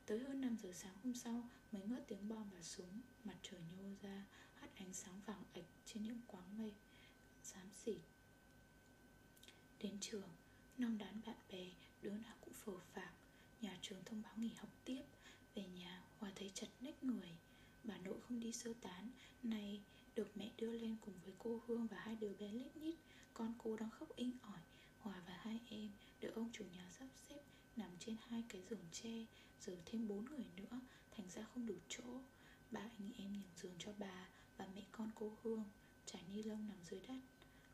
Tới 0.06 0.18
hơn 0.18 0.40
5 0.40 0.56
giờ 0.62 0.72
sáng 0.72 0.94
hôm 1.04 1.14
sau 1.14 1.48
Mới 1.72 1.82
ngớt 1.82 2.04
tiếng 2.08 2.28
bom 2.28 2.50
và 2.50 2.62
súng 2.62 3.00
Mặt 3.24 3.36
trời 3.42 3.60
nhô 3.76 3.94
ra, 4.02 4.26
Hắt 4.54 4.74
ánh 4.74 4.92
sáng 4.92 5.20
vàng 5.20 5.42
ạch 5.52 5.64
trên 5.86 6.02
những 6.02 6.20
quáng 6.26 6.58
mây, 6.58 6.74
Xám 7.42 7.70
xịt. 7.72 8.00
Đến 9.78 9.98
trường 10.00 10.28
năm 10.78 10.98
đán 10.98 11.20
bạn 11.26 11.36
bè, 11.48 11.74
Đứa 12.02 12.16
nào 12.16 12.36
cũng 12.40 12.54
phờ 12.54 12.78
phạc, 12.78 13.12
Nhà 13.60 13.78
trường 13.82 14.04
thông 14.04 14.22
báo 14.22 14.36
nghỉ 14.36 14.52
học 14.54 14.70
tiếp, 14.84 15.02
Về 15.54 15.66
nhà 15.66 16.05
Hòa 16.18 16.32
thấy 16.36 16.50
chật 16.54 16.68
nách 16.80 17.04
người, 17.04 17.36
Bà 17.84 17.98
nội 17.98 18.20
không 18.20 18.40
đi 18.40 18.52
sơ 18.52 18.72
tán. 18.80 19.10
Này, 19.42 19.82
được 20.14 20.36
mẹ 20.36 20.50
đưa 20.56 20.72
lên 20.72 20.96
cùng 21.00 21.14
với 21.24 21.34
cô 21.38 21.62
Hương 21.66 21.86
Và 21.86 21.98
hai 21.98 22.16
đứa 22.16 22.34
bé 22.34 22.52
lít 22.52 22.76
nhít, 22.76 22.94
Con 23.34 23.54
cô 23.58 23.76
đang 23.76 23.90
khóc 23.90 24.16
inh 24.16 24.32
ỏi. 24.42 24.60
Hòa 24.98 25.22
và 25.26 25.32
hai 25.32 25.60
em 25.68 25.90
được 26.20 26.34
ông 26.34 26.50
chủ 26.52 26.64
nhà 26.72 26.90
sắp 26.98 27.08
xếp, 27.28 27.40
Nằm 27.76 27.90
trên 27.98 28.16
hai 28.28 28.44
cái 28.48 28.62
giường 28.70 28.84
tre, 28.92 29.26
Giờ 29.60 29.76
thêm 29.86 30.08
bốn 30.08 30.24
người 30.24 30.46
nữa, 30.56 30.80
Thành 31.10 31.30
ra 31.30 31.42
không 31.42 31.66
đủ 31.66 31.74
chỗ. 31.88 32.20
Ba 32.70 32.80
anh 32.80 33.12
em 33.18 33.32
nhường 33.32 33.56
giường 33.56 33.74
cho 33.78 33.92
bà 33.98 34.28
Và 34.56 34.68
mẹ 34.74 34.82
con 34.92 35.10
cô 35.14 35.38
Hương 35.42 35.64
Trải 36.06 36.22
ni 36.32 36.42
lông 36.42 36.68
nằm 36.68 36.78
dưới 36.90 37.00
đất. 37.08 37.20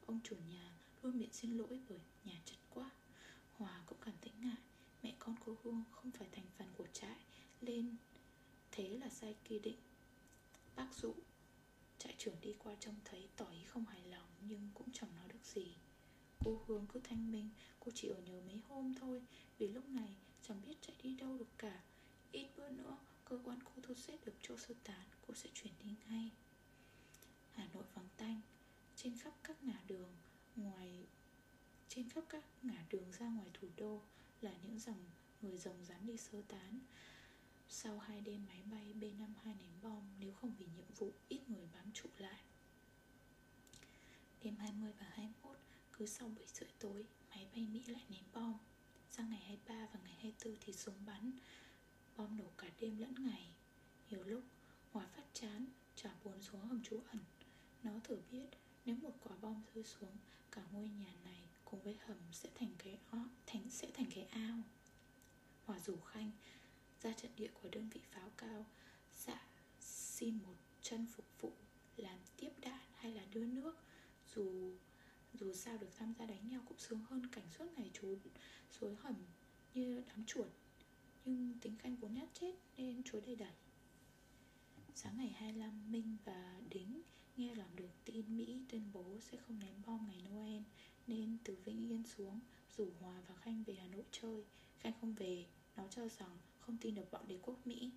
Ông 0.06 0.20
chủ 0.24 0.36
nhà 0.48 0.72
luôn 1.02 1.18
miệng 1.18 1.32
xin 1.32 1.56
lỗi 1.56 1.80
bởi 1.88 2.00
nhà 2.24 2.40
chật 2.44 2.58
quá. 2.70 2.90
Hòa 3.52 3.82
cũng 3.86 3.98
cảm 4.00 4.14
thấy 4.20 4.32
ngại, 4.40 4.56
Mẹ 5.02 5.14
con 5.18 5.34
cô 5.46 5.56
Hương 5.62 5.82
không 5.90 6.10
phải 6.10 6.28
thành 6.32 6.46
phần 6.58 6.68
của 6.76 6.86
trại, 6.92 7.16
Lên 7.60 7.96
Thế 8.72 8.88
là 8.88 9.08
sai 9.08 9.36
kỳ 9.44 9.58
định. 9.58 9.78
Bác 10.76 10.94
dụ, 10.94 11.14
Trại 11.98 12.14
trưởng 12.18 12.40
đi 12.40 12.54
qua 12.58 12.74
trông 12.80 12.94
thấy 13.04 13.28
tỏ 13.36 13.46
ý 13.50 13.62
không 13.64 13.86
hài 13.86 14.04
lòng 14.04 14.28
Nhưng 14.40 14.70
cũng 14.74 14.88
chẳng 14.92 15.16
nói 15.16 15.28
được 15.28 15.44
gì. 15.44 15.76
Cô 16.44 16.62
Hương 16.66 16.86
cứ 16.86 17.00
thanh 17.04 17.32
minh, 17.32 17.50
Cô 17.80 17.92
chỉ 17.94 18.08
ở 18.08 18.18
nhờ 18.18 18.40
mấy 18.40 18.60
hôm 18.68 18.94
thôi, 18.94 19.22
Vì 19.58 19.68
lúc 19.68 19.88
này 19.88 20.16
chẳng 20.42 20.62
biết 20.66 20.74
chạy 20.80 20.96
đi 21.02 21.14
đâu 21.14 21.38
được 21.38 21.58
cả. 21.58 21.82
Ít 22.32 22.46
bữa 22.56 22.68
nữa, 22.68 22.98
Cơ 23.24 23.40
quan 23.44 23.58
cô 23.64 23.82
thu 23.82 23.94
xếp 23.94 24.18
được 24.24 24.34
chỗ 24.42 24.56
sơ 24.58 24.74
tán, 24.84 25.08
Cô 25.26 25.34
sẽ 25.34 25.50
chuyển 25.54 25.72
đi 25.84 25.94
ngay. 26.08 26.30
Hà 27.50 27.68
Nội 27.74 27.84
vắng 27.94 28.08
tanh, 28.16 28.40
Trên 28.96 29.18
khắp 29.18 29.34
các 29.44 29.62
ngã 29.64 29.82
đường, 29.86 30.16
Ngoài, 30.56 31.06
Trên 31.88 32.08
khắp 32.08 32.24
các 32.28 32.44
ngã 32.62 32.84
đường 32.90 33.12
ra 33.12 33.28
ngoài 33.28 33.50
thủ 33.54 33.68
đô 33.76 34.02
Là 34.40 34.52
những 34.62 34.78
dòng 34.78 35.04
người 35.42 35.58
rồng 35.58 35.84
rắn 35.84 36.06
đi 36.06 36.16
sơ 36.16 36.42
tán. 36.48 36.80
Sau 37.74 37.98
hai 37.98 38.20
đêm 38.20 38.46
máy 38.46 38.62
bay 38.70 38.94
B-52 39.00 39.44
ném 39.44 39.80
bom 39.82 40.02
Nếu 40.20 40.32
không 40.32 40.54
vì 40.58 40.66
nhiệm 40.76 40.94
vụ 40.96 41.12
ít 41.28 41.48
người 41.48 41.68
bám 41.74 41.92
trụ 41.92 42.08
lại. 42.18 42.42
Đêm 44.42 44.56
20 44.56 44.92
và 44.98 45.06
21 45.12 45.56
Cứ 45.92 46.06
sau 46.06 46.28
7 46.28 46.46
rưỡi 46.46 46.68
tối 46.78 47.06
Máy 47.30 47.48
bay 47.52 47.66
Mỹ 47.66 47.82
lại 47.86 48.04
ném 48.10 48.24
bom. 48.32 48.58
Sang 49.10 49.30
ngày 49.30 49.40
23 49.40 49.88
và 49.92 50.00
ngày 50.04 50.12
24 50.12 50.56
thì 50.60 50.72
súng 50.72 50.94
bắn 51.06 51.32
Bom 52.16 52.36
nổ 52.36 52.50
cả 52.58 52.70
đêm 52.80 52.98
lẫn 52.98 53.14
ngày. 53.18 53.52
Nhiều 54.10 54.22
lúc 54.22 54.44
Hòa 54.90 55.06
phát 55.06 55.24
chán 55.32 55.66
Chả 55.96 56.14
buồn 56.24 56.42
xuống 56.42 56.66
hầm 56.66 56.82
trú 56.82 57.00
ẩn. 57.08 57.20
Nó 57.82 57.92
thử 58.04 58.18
biết 58.30 58.48
nếu 58.84 58.96
một 58.96 59.14
quả 59.20 59.36
bom 59.40 59.62
rơi 59.74 59.84
xuống 59.84 60.16
Cả 60.50 60.62
ngôi 60.72 60.88
nhà 60.88 61.12
này 61.24 61.48
cùng 61.64 61.82
với 61.82 61.96
hầm 62.06 62.18
sẽ 62.32 62.48
thành 62.54 62.74
cái 62.78 62.98
ó, 63.10 63.18
thành 63.46 63.70
sẽ 63.70 63.90
thành 63.94 64.06
cái 64.14 64.24
ao. 64.24 64.62
Hòa 65.64 65.78
rủ 65.78 65.96
Khanh 65.96 66.30
ra 67.02 67.12
trận 67.12 67.30
địa 67.36 67.50
của 67.62 67.68
đơn 67.72 67.88
vị 67.88 68.00
pháo 68.10 68.30
cao 68.36 68.66
Dạ 69.26 69.46
xin 69.80 70.38
một 70.42 70.54
chân 70.82 71.06
phục 71.06 71.26
vụ 71.40 71.52
Làm 71.96 72.18
tiếp 72.36 72.50
đạn 72.60 72.80
hay 72.94 73.12
là 73.12 73.24
đưa 73.30 73.44
nước. 73.44 73.74
Dù 74.34 74.72
dù 75.34 75.52
sao 75.52 75.78
được 75.78 75.90
tham 75.96 76.14
gia 76.18 76.26
đánh 76.26 76.48
nhau 76.48 76.60
cũng 76.68 76.78
sướng 76.78 77.00
hơn 77.04 77.26
cảnh 77.26 77.44
suốt 77.58 77.66
ngày 77.76 77.90
trốn 77.92 78.18
suối 78.70 78.94
hầm 79.00 79.14
như 79.74 80.02
đám 80.08 80.24
chuột. 80.26 80.46
Nhưng 81.24 81.58
tính 81.60 81.76
Khanh 81.78 81.96
vốn 81.96 82.14
nhát 82.14 82.28
chết 82.32 82.54
nên 82.76 83.02
chú 83.02 83.20
đầy 83.26 83.36
đẩy 83.36 83.52
Sáng 84.94 85.16
ngày 85.16 85.30
25 85.30 85.92
Minh 85.92 86.16
và 86.24 86.60
Đính 86.68 87.02
nghe 87.36 87.54
làm 87.54 87.76
được 87.76 87.90
tin 88.04 88.36
Mỹ 88.36 88.58
tuyên 88.68 88.90
bố 88.92 89.20
sẽ 89.20 89.38
không 89.38 89.58
ném 89.58 89.74
bom 89.86 90.06
ngày 90.08 90.22
Noel, 90.30 90.62
Nên 91.06 91.38
từ 91.44 91.56
Vĩnh 91.64 91.90
Yên 91.90 92.02
xuống, 92.04 92.40
rủ 92.76 92.88
Hòa 93.00 93.22
và 93.28 93.34
Khanh 93.34 93.64
về 93.64 93.74
Hà 93.74 93.86
Nội 93.86 94.04
chơi. 94.12 94.44
Khanh 94.80 94.92
không 95.00 95.14
về, 95.14 95.46
Nó 95.76 95.84
cho 95.90 96.08
rằng 96.08 96.38
không 96.66 96.76
tin 96.80 96.94
được 96.94 97.10
bọn 97.10 97.28
đế 97.28 97.38
quốc 97.42 97.66
Mỹ. 97.66 97.90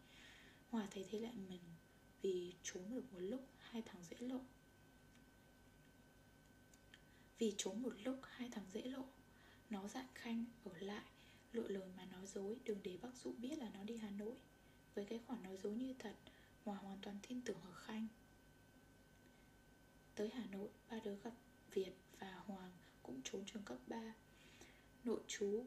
Hòa 0.69 0.87
thấy 0.91 1.05
thế 1.09 1.19
lại 1.19 1.33
mình 1.49 1.61
Vì 2.21 2.53
trốn 2.63 2.83
được 2.89 3.13
một 3.13 3.19
lúc, 3.19 3.47
hai 3.57 3.81
thằng 3.81 4.03
dễ 4.03 4.17
lộ. 4.19 4.41
Vì 7.37 7.53
trốn 7.57 7.81
một 7.81 7.93
lúc, 8.03 8.19
hai 8.23 8.49
thằng 8.49 8.65
dễ 8.73 8.81
lộ. 8.81 9.05
Nó 9.69 9.87
dặn 9.87 10.05
Khanh, 10.13 10.45
ở 10.63 10.77
lại, 10.79 11.03
Lựa 11.51 11.67
lời 11.67 11.89
mà 11.97 12.05
nói 12.05 12.27
dối 12.27 12.57
Đừng 12.63 12.79
để 12.83 12.97
bác 13.01 13.15
dụ 13.15 13.33
biết 13.33 13.57
là 13.57 13.69
nó 13.69 13.83
đi 13.83 13.97
Hà 13.97 14.09
Nội. 14.09 14.35
Với 14.95 15.05
cái 15.05 15.19
khoản 15.27 15.43
nói 15.43 15.57
dối 15.57 15.75
như 15.75 15.93
thật, 15.99 16.15
Hòa 16.63 16.75
hoàn 16.75 16.97
toàn 17.01 17.17
tin 17.27 17.41
tưởng 17.41 17.61
ở 17.61 17.73
Khanh. 17.73 18.07
Tới 20.15 20.29
Hà 20.29 20.45
Nội, 20.45 20.69
Ba 20.89 20.99
đứa 20.99 21.15
gặp 21.15 21.33
Việt 21.71 21.93
và 22.19 22.33
Hoàng 22.33 22.71
Cũng 23.03 23.21
trốn 23.23 23.43
trường 23.45 23.63
cấp 23.63 23.77
3 23.87 24.13
Nội 25.03 25.21
chú 25.27 25.65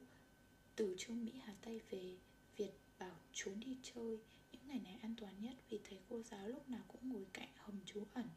Từ 0.77 0.95
Trương 0.99 1.25
Mỹ 1.25 1.33
Hà 1.45 1.55
Tây 1.63 1.81
về 1.91 2.17
Việt 2.57 2.73
bảo 2.99 3.17
trốn 3.33 3.61
đi 3.61 3.77
chơi. 3.83 4.19
Những 4.53 4.69
ngày 4.69 4.81
này 4.85 4.99
an 5.03 5.15
toàn 5.21 5.41
nhất 5.41 5.55
Vì 5.69 5.81
thấy 5.85 5.99
cô 6.09 6.23
giáo 6.23 6.49
lúc 6.49 6.69
nào 6.69 6.85
cũng 6.89 7.09
ngồi 7.13 7.27
cạnh 7.33 7.49
hầm 7.57 7.85
trú 7.85 8.05
ẩn. 8.15 8.29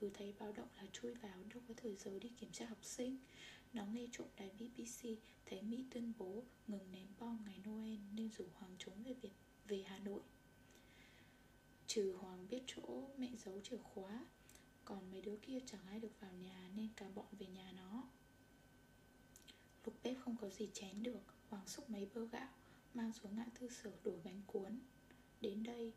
Cứ 0.00 0.10
thấy 0.14 0.34
báo 0.38 0.52
động 0.52 0.68
là 0.76 0.86
chui 0.92 1.14
vào, 1.14 1.44
Đâu 1.54 1.62
có 1.68 1.74
thời 1.76 1.96
giờ 1.96 2.18
đi 2.18 2.28
kiểm 2.28 2.50
tra 2.52 2.66
học 2.66 2.78
sinh. 2.82 3.18
Nó 3.72 3.86
nghe 3.86 4.06
trộm 4.12 4.26
đài 4.36 4.50
BBC 4.50 5.08
Thấy 5.46 5.62
Mỹ 5.62 5.84
tuyên 5.90 6.12
bố 6.18 6.42
ngừng 6.66 6.92
ném 6.92 7.06
bom 7.18 7.44
ngày 7.46 7.60
Noel 7.68 7.98
Nên 8.14 8.30
rủ 8.38 8.44
Hoàng 8.54 8.76
trốn 8.78 9.02
về 9.02 9.12
Việt, 9.12 9.32
về 9.68 9.82
Hà 9.82 9.98
Nội. 9.98 10.22
Trừ 11.86 12.16
Hoàng 12.20 12.46
biết 12.48 12.62
chỗ 12.66 13.08
mẹ 13.18 13.30
giấu 13.44 13.60
chìa 13.60 13.76
khóa, 13.76 14.26
Còn 14.84 15.10
mấy 15.10 15.22
đứa 15.22 15.36
kia 15.36 15.58
chẳng 15.66 15.86
ai 15.86 16.00
được 16.00 16.20
vào 16.20 16.32
nhà 16.32 16.70
Nên 16.76 16.88
cả 16.96 17.06
bọn 17.14 17.26
về 17.38 17.46
nhà 17.46 17.72
nó. 17.72 18.08
Lục 19.84 19.94
bếp 20.02 20.16
không 20.20 20.36
có 20.40 20.50
gì 20.50 20.70
chén 20.72 21.02
được, 21.02 21.22
Hoàng 21.48 21.66
xúc 21.66 21.90
mấy 21.90 22.08
bơ 22.14 22.26
gạo. 22.26 22.48
Mang 22.94 23.12
xuống 23.12 23.36
ngã 23.36 23.44
tư 23.60 23.68
sở 23.68 23.92
đổi 24.04 24.20
bánh 24.24 24.42
cuốn. 24.46 24.78
Đến 25.40 25.62
đây, 25.62 25.92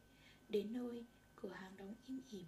Đến 0.49 0.73
nơi, 0.73 1.05
Cửa 1.35 1.49
hàng 1.49 1.77
đóng 1.77 1.95
im 2.05 2.21
ỉm. 2.29 2.45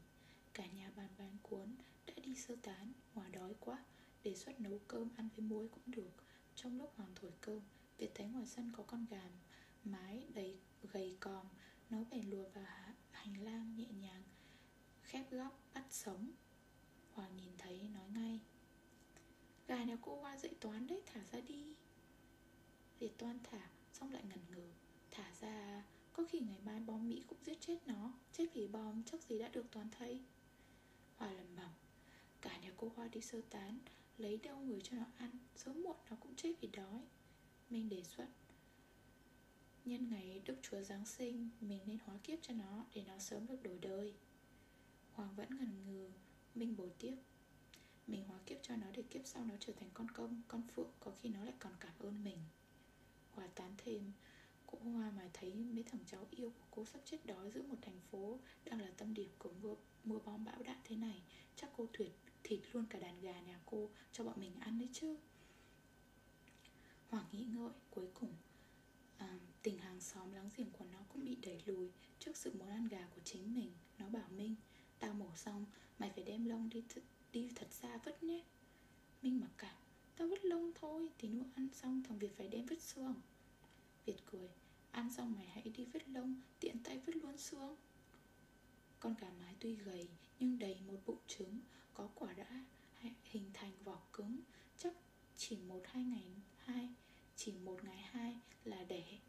Cả 0.53 0.65
nhà 0.65 0.91
bàn 0.95 1.09
bánh 1.17 1.37
cuốn 1.41 1.75
Đã 2.07 2.13
đi 2.23 2.35
sơ 2.35 2.55
tán, 2.61 2.93
Hòa 3.13 3.27
đói 3.27 3.53
quá. 3.59 3.85
Đề 4.23 4.35
xuất 4.35 4.59
nấu 4.59 4.79
cơm 4.87 5.09
ăn 5.17 5.29
với 5.35 5.45
muối 5.45 5.69
cũng 5.69 5.83
được. 5.85 6.11
Trong 6.55 6.77
lúc 6.77 6.93
Hoàng 6.95 7.11
thổi 7.15 7.31
cơm, 7.41 7.61
Việt 7.97 8.11
thấy 8.15 8.27
ngoài 8.27 8.45
sân 8.45 8.71
có 8.77 8.83
con 8.83 9.05
gà 9.09 9.29
Mái 9.83 10.27
đầy 10.33 10.59
gầy 10.93 11.17
còm. 11.19 11.45
Nó 11.89 12.03
bèn 12.11 12.29
lùa 12.29 12.49
vào 12.49 12.93
hành 13.11 13.43
lang 13.43 13.75
nhẹ 13.75 13.87
nhàng, 13.87 14.23
Khép 15.01 15.31
góc 15.31 15.59
bắt 15.73 15.85
sống. 15.89 16.31
Hoàng 17.13 17.37
nhìn 17.37 17.51
thấy, 17.57 17.89
nói 17.93 18.09
ngay, 18.09 18.39
Gà 19.67 19.83
nhà 19.83 19.97
cô 20.01 20.21
qua 20.21 20.37
dạy 20.37 20.53
toán 20.59 20.87
đấy, 20.87 21.01
thả 21.05 21.21
ra 21.31 21.39
đi. 21.39 21.75
Việt 22.99 23.17
toan 23.17 23.39
thả 23.43 23.69
Xong 23.99 24.11
lại 24.11 24.23
ngần 24.29 24.39
ngừ. 24.51 24.67
Thả 25.11 25.31
ra, 25.41 25.83
Có 26.13 26.25
khi 26.29 26.39
ngày 26.39 26.59
mai 26.65 26.79
bom 26.79 27.09
Mỹ 27.09 27.23
cũng 27.27 27.37
giết 27.45 27.61
chết 27.61 27.77
nó, 27.85 28.13
Chết 28.33 28.45
vì 28.53 28.67
bom, 28.67 29.03
chắc 29.03 29.23
gì 29.23 29.39
đã 29.39 29.47
được 29.47 29.71
toán 29.71 29.89
thấy. 29.91 30.23
Hoa 31.15 31.31
lầm 31.31 31.55
bẩm, 31.55 31.71
Cả 32.41 32.57
nhà 32.57 32.71
cô 32.77 32.91
Hoa 32.95 33.07
đi 33.07 33.21
sơ 33.21 33.41
tán, 33.49 33.79
Lấy 34.17 34.37
đâu 34.37 34.57
người 34.57 34.81
cho 34.83 34.97
nó 34.97 35.05
ăn, 35.17 35.29
Sớm 35.55 35.83
muộn 35.83 35.97
nó 36.09 36.17
cũng 36.19 36.35
chết 36.35 36.53
vì 36.61 36.67
đói. 36.67 37.01
Minh 37.69 37.89
đề 37.89 38.03
xuất, 38.03 38.27
Nhân 39.85 40.09
ngày 40.09 40.41
Đức 40.45 40.55
Chúa 40.61 40.81
Giáng 40.81 41.05
sinh, 41.05 41.49
Mình 41.61 41.79
nên 41.85 41.97
hóa 42.05 42.17
kiếp 42.23 42.39
cho 42.41 42.53
nó 42.53 42.85
Để 42.93 43.03
nó 43.07 43.19
sớm 43.19 43.47
được 43.47 43.63
đổi 43.63 43.79
đời. 43.79 44.13
Hoàng 45.11 45.35
vẫn 45.35 45.49
ngần 45.49 45.83
ngừ, 45.85 46.11
Minh 46.55 46.75
bồi 46.75 46.91
tiếp, 46.99 47.15
Mình 48.07 48.23
hóa 48.27 48.39
kiếp 48.45 48.57
cho 48.61 48.75
nó 48.75 48.87
để 48.93 49.03
kiếp 49.09 49.21
sau 49.25 49.45
nó 49.45 49.55
trở 49.59 49.73
thành 49.73 49.89
con 49.93 50.11
công, 50.11 50.41
Con 50.47 50.61
phượng 50.75 50.91
có 50.99 51.11
khi 51.19 51.29
nó 51.29 51.43
lại 51.43 51.53
còn 51.59 51.73
cảm 51.79 51.93
ơn 51.99 52.23
mình 52.23 52.37
và 53.39 53.47
tán 53.47 53.73
thêm 53.77 54.11
Cô 54.71 54.79
Hoa 54.79 55.11
mà 55.11 55.29
thấy 55.33 55.55
mấy 55.55 55.83
thằng 55.83 56.01
cháu 56.05 56.27
yêu 56.31 56.49
của 56.49 56.65
cô 56.71 56.85
sắp 56.85 57.01
chết 57.05 57.25
đói 57.25 57.51
giữa 57.51 57.61
một 57.61 57.77
thành 57.81 57.99
phố 58.11 58.39
Đang 58.65 58.81
là 58.81 58.91
tâm 58.97 59.13
điểm 59.13 59.29
của 59.37 59.51
mưa, 59.61 59.75
mưa 60.03 60.19
bom 60.25 60.45
bão 60.45 60.63
đạn 60.63 60.77
thế 60.83 60.95
này 60.95 61.21
Chắc 61.55 61.69
cô 61.77 61.87
tuyệt 61.97 62.11
thịt 62.43 62.59
luôn 62.73 62.85
cả 62.89 62.99
đàn 62.99 63.21
gà 63.21 63.39
nhà 63.39 63.59
cô 63.65 63.89
cho 64.11 64.23
bọn 64.23 64.39
mình 64.39 64.55
ăn 64.59 64.79
đấy 64.79 64.89
chứ. 64.93 65.17
Hoàng 67.09 67.25
nghĩ 67.31 67.43
ngợi 67.43 67.71
cuối 67.89 68.07
cùng 68.13 68.33
à, 69.17 69.39
Tình 69.61 69.77
hàng 69.77 70.01
xóm 70.01 70.31
láng 70.31 70.49
giềng 70.57 70.71
của 70.71 70.85
nó 70.91 70.99
cũng 71.13 71.25
bị 71.25 71.35
đẩy 71.35 71.61
lùi 71.65 71.91
Trước 72.19 72.37
sự 72.37 72.53
muốn 72.53 72.67
ăn 72.67 72.87
gà 72.87 73.07
của 73.15 73.21
chính 73.23 73.55
mình. 73.55 73.71
Nó 73.99 74.09
bảo 74.09 74.29
Minh 74.29 74.55
Tao 74.99 75.13
mổ 75.13 75.35
xong 75.35 75.65
Mày 75.99 76.11
phải 76.15 76.23
đem 76.23 76.45
lông 76.45 76.69
đi, 76.69 76.83
th- 76.93 77.01
đi 77.31 77.49
thật 77.55 77.67
xa 77.71 77.97
vứt 78.05 78.23
nhé. 78.23 78.43
Minh 79.21 79.39
mặc 79.39 79.51
cả 79.57 79.75
Tao 80.15 80.27
vứt 80.27 80.45
lông 80.45 80.71
thôi 80.75 81.09
Tí 81.17 81.27
nữa 81.27 81.45
ăn 81.55 81.67
xong 81.73 82.03
thằng 82.03 82.19
Việt 82.19 82.37
phải 82.37 82.47
đem 82.47 82.65
vứt 82.65 82.81
xương 82.81 83.15
Việt 84.05 84.17
cười. 84.25 84.49
Ăn 84.91 85.13
xong 85.13 85.35
mày 85.35 85.47
hãy 85.47 85.63
đi 85.63 85.85
vứt 85.85 86.09
lông, 86.09 86.41
Tiện 86.59 86.83
tay 86.83 86.99
vứt 86.99 87.15
luôn 87.15 87.37
xương 87.37 87.75
Con 88.99 89.15
gà 89.19 89.29
mái 89.39 89.55
tuy 89.59 89.75
gầy, 89.75 90.09
Nhưng 90.39 90.59
đầy 90.59 90.81
một 90.87 90.97
bụng 91.05 91.19
trứng, 91.27 91.59
Có 91.93 92.09
quả 92.15 92.33
đã 92.33 92.65
hình 93.23 93.49
thành 93.53 93.71
vỏ 93.83 94.01
cứng. 94.13 94.39
Chắc 94.77 94.93
chỉ 95.37 95.57
một 95.57 95.81
hai 95.85 96.03
ngày 96.03 96.23
hai, 96.57 96.89
Chỉ 97.35 97.53
một 97.53 97.83
ngày 97.83 97.97
hai 97.97 98.39
là 98.63 98.83
đẻ. 98.83 99.19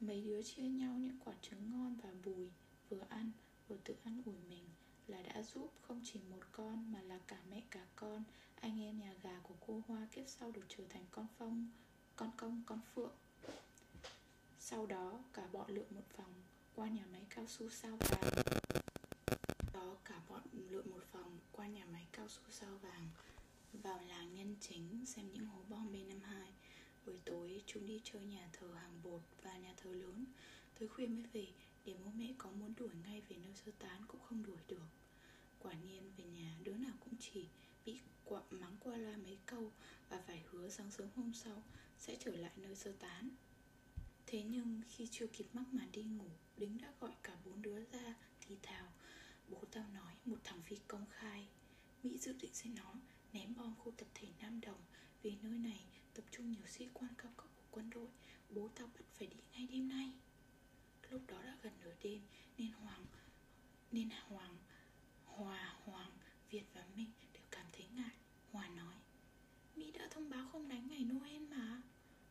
Mấy 0.00 0.22
đứa 0.22 0.42
chia 0.42 0.68
nhau 0.68 0.98
những 0.98 1.18
quả 1.24 1.34
trứng 1.42 1.70
ngon 1.70 1.96
và 2.02 2.10
bùi, 2.24 2.50
Vừa 2.88 3.04
ăn, 3.08 3.30
vừa 3.68 3.76
tự 3.84 3.96
ăn 4.04 4.22
ủi 4.24 4.36
mình, 4.48 4.64
Là 5.06 5.22
đã 5.22 5.42
giúp 5.42 5.72
không 5.80 6.00
chỉ 6.04 6.20
một 6.30 6.42
con 6.52 6.92
Mà 6.92 7.02
là 7.02 7.18
cả 7.26 7.40
mẹ 7.50 7.62
cả 7.70 7.86
con. 7.96 8.24
Anh 8.54 8.80
em 8.80 8.98
nhà 8.98 9.14
gà 9.22 9.40
của 9.42 9.54
cô 9.66 9.82
Hoa 9.88 10.06
kiếp 10.12 10.28
sau 10.28 10.52
được 10.52 10.64
trở 10.68 10.84
thành 10.88 11.04
con 11.10 11.26
phong 11.38 11.68
con 12.18 12.30
công, 12.36 12.62
con 12.66 12.80
phượng. 12.94 13.12
Sau 14.60 14.86
đó 14.86 15.24
cả 15.32 15.46
bọn 15.52 15.70
lượn 15.70 15.86
một 15.90 16.04
vòng 16.16 16.34
Qua 16.74 16.88
nhà 16.88 17.04
máy 17.12 17.22
cao 17.30 17.46
su 17.48 17.70
sao 17.70 17.96
vàng. 18.00 18.32
Đó 19.74 19.96
cả 20.04 20.20
bọn 20.28 20.42
lượn 20.52 20.90
một 20.90 21.02
vòng 21.12 21.38
Qua 21.52 21.66
nhà 21.66 21.84
máy 21.92 22.06
cao 22.12 22.28
su 22.28 22.42
sao 22.50 22.78
vàng 22.82 23.08
Vào 23.72 24.00
làng 24.08 24.34
nhân 24.34 24.56
chính 24.60 25.06
Xem 25.06 25.32
những 25.32 25.46
hố 25.46 25.58
bom 25.68 25.92
B52 25.92 26.46
Buổi 27.06 27.20
tối 27.24 27.62
chúng 27.66 27.86
đi 27.86 28.00
chơi 28.04 28.24
nhà 28.24 28.48
thờ 28.52 28.68
hàng 28.74 29.00
bột 29.02 29.20
Và 29.42 29.56
nhà 29.56 29.74
thờ 29.76 29.90
lớn. 29.92 30.24
Tới 30.78 30.88
khuya 30.88 31.06
mới 31.06 31.24
về 31.32 31.46
Để 31.84 31.94
bố 32.04 32.10
mẹ 32.16 32.34
có 32.38 32.50
muốn 32.50 32.74
đuổi 32.76 32.90
ngay 33.04 33.22
về 33.28 33.36
nơi 33.36 33.52
sơ 33.64 33.72
tán 33.78 34.02
Cũng 34.08 34.20
không 34.28 34.42
đuổi 34.42 34.58
được. 34.68 34.88
Quả 35.58 35.72
nhiên 35.72 36.12
về 36.16 36.24
nhà 36.24 36.56
đứa 36.64 36.74
nào 36.74 36.94
cũng 37.00 37.14
chỉ 37.20 37.48
Bị 37.84 38.00
quạ 38.24 38.40
mắng 38.50 38.76
qua 38.80 38.96
loa 38.96 39.16
mấy 39.16 39.38
câu 39.46 39.72
và 40.08 40.22
phải 40.26 40.42
hứa 40.50 40.68
sáng 40.68 40.90
sớm 40.90 41.08
hôm 41.16 41.32
sau 41.34 41.62
Sẽ 41.98 42.16
trở 42.20 42.36
lại 42.36 42.52
nơi 42.56 42.76
sơ 42.76 42.92
tán. 42.92 43.28
Thế 44.26 44.42
nhưng 44.42 44.82
khi 44.88 45.08
chưa 45.10 45.26
kịp 45.26 45.46
mắc 45.52 45.64
màn 45.72 45.92
đi 45.92 46.02
ngủ 46.02 46.30
Đính 46.56 46.78
đã 46.78 46.92
gọi 47.00 47.12
cả 47.22 47.36
bốn 47.44 47.62
đứa 47.62 47.84
ra 47.84 48.14
Thì 48.40 48.56
thào. 48.62 48.92
Bố 49.48 49.64
tao 49.70 49.88
nói 49.88 50.14
một 50.24 50.38
thằng 50.44 50.62
phi 50.62 50.76
công 50.88 51.06
khai 51.10 51.48
Mỹ 52.02 52.18
dự 52.18 52.32
định 52.32 52.54
sẽ 52.54 52.70
nó 52.76 52.94
ném 53.32 53.54
bom 53.56 53.74
khu 53.78 53.90
tập 53.90 54.08
thể 54.14 54.28
Nam 54.40 54.60
Đồng. 54.60 54.80
Vì 55.22 55.36
nơi 55.42 55.58
này 55.58 55.84
tập 56.14 56.24
trung 56.30 56.50
nhiều 56.50 56.66
sĩ 56.66 56.88
quan 56.92 57.10
cao 57.18 57.32
cấp 57.36 57.48
của 57.56 57.66
quân 57.70 57.90
đội 57.90 58.08
Bố 58.50 58.68
tao 58.74 58.86
bắt 58.86 59.04
phải 59.14 59.26
đi 59.26 59.36
ngay 59.52 59.66
đêm 59.72 59.88
nay. 59.88 60.12
Lúc 61.10 61.22
đó 61.26 61.42
đã 61.42 61.56
gần 61.62 61.72
nửa 61.84 61.94
đêm 62.02 62.22
Nên 62.58 62.72
Hoàng 62.72 63.06
Nên 63.92 64.10
Hoàng 64.28 64.56
Hòa, 65.24 65.76
Hoàng, 65.84 66.10
Việt 66.50 66.64
và 66.74 66.84
Minh 66.96 67.10
đều 67.32 67.42
cảm 67.50 67.66
thấy 67.72 67.86
ngại. 67.94 68.16
Hòa 68.52 68.68
nói 68.68 68.94
Mỹ 69.78 69.90
đã 69.92 70.08
thông 70.10 70.30
báo 70.30 70.48
không 70.52 70.68
đánh 70.68 70.88
ngày 70.88 71.04
Noel 71.04 71.42
mà. 71.42 71.82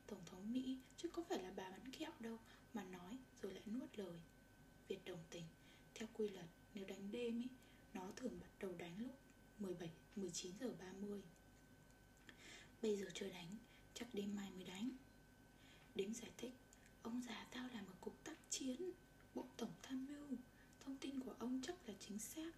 Tổng 0.08 0.26
thống 0.26 0.54
Mỹ 0.54 0.78
chứ 0.98 1.10
có 1.10 1.24
phải 1.30 1.44
là 1.44 1.54
bà 1.56 1.70
bắn 1.70 1.92
kẹo 1.92 2.12
đâu 2.20 2.40
Mà 2.74 2.84
nói 2.84 3.18
rồi 3.42 3.54
lại 3.54 3.64
nuốt 3.66 4.00
lời. 4.00 4.20
Việt 4.88 5.06
đồng 5.06 5.24
tình 5.30 5.44
Theo 5.96 6.08
quy 6.14 6.30
luật 6.30 6.46
nếu 6.74 6.86
đánh 6.86 7.12
đêm 7.12 7.40
ý 7.40 7.48
Nó 7.94 8.12
thường 8.16 8.40
bắt 8.40 8.50
đầu 8.60 8.76
đánh 8.78 9.00
lúc 9.00 9.20
17, 9.60 9.90
19 10.16 10.52
giờ 10.60 10.74
30 10.80 11.22
Bây 12.82 12.98
giờ 12.98 13.06
chưa 13.14 13.30
đánh 13.30 13.58
Chắc 13.94 14.14
đêm 14.14 14.36
mai 14.36 14.52
mới 14.52 14.64
đánh. 14.64 14.90
Đính 15.96 16.14
giải 16.14 16.32
thích 16.38 16.54
Ông 17.02 17.22
già 17.28 17.48
tao 17.52 17.68
làm 17.74 17.86
ở 17.88 17.94
cục 18.02 18.24
tác 18.24 18.38
chiến 18.50 18.92
Bộ 19.36 19.46
tổng 19.58 19.74
tham 19.82 20.06
mưu 20.06 20.38
Thông 20.80 20.98
tin 20.98 21.20
của 21.20 21.36
ông 21.40 21.62
chắc 21.64 21.90
là 21.90 21.94
chính 22.00 22.20
xác. 22.20 22.52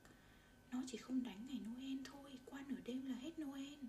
Nó 0.71 0.83
chỉ 0.87 0.97
không 0.97 1.23
đánh 1.23 1.47
ngày 1.47 1.59
Noel 1.59 1.97
thôi 2.05 2.39
Qua 2.45 2.63
nửa 2.67 2.81
đêm 2.85 3.05
là 3.05 3.15
hết 3.15 3.39
Noel. 3.39 3.79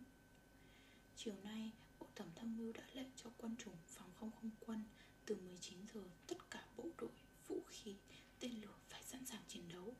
Chiều 1.25 1.35
nay 1.45 1.73
Bộ 1.99 2.07
Tổng 2.15 2.31
tham 2.35 2.57
mưu 2.57 2.73
đã 2.73 2.83
lệnh 2.95 3.09
cho 3.17 3.31
quân 3.39 3.57
chủng 3.57 3.77
phòng 3.87 4.11
không 4.15 4.31
không 4.31 4.51
quân 4.61 4.85
Từ 5.27 5.37
19 5.37 5.79
giờ 5.95 6.01
tất 6.27 6.51
cả 6.51 6.67
bộ 6.77 6.91
đội, 6.99 7.11
vũ 7.47 7.63
khí, 7.69 7.95
tên 8.39 8.61
lửa 8.61 8.79
phải 8.89 9.03
sẵn 9.03 9.27
sàng 9.27 9.43
chiến 9.49 9.63
đấu 9.69 9.95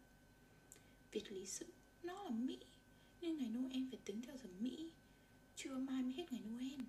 Việc 1.13 1.33
lý 1.33 1.47
sự 1.47 1.67
Nó 2.03 2.23
là 2.23 2.31
Mỹ 2.31 2.59
Nên 3.21 3.37
ngày 3.37 3.51
Noel 3.51 3.83
phải 3.91 3.99
tính 4.05 4.23
theo 4.23 4.37
giờ 4.37 4.49
Mỹ 4.61 4.93
Trưa 5.57 5.79
mai 5.79 6.03
mới 6.03 6.13
hết 6.13 6.33
ngày 6.33 6.43
Noel 6.43 6.81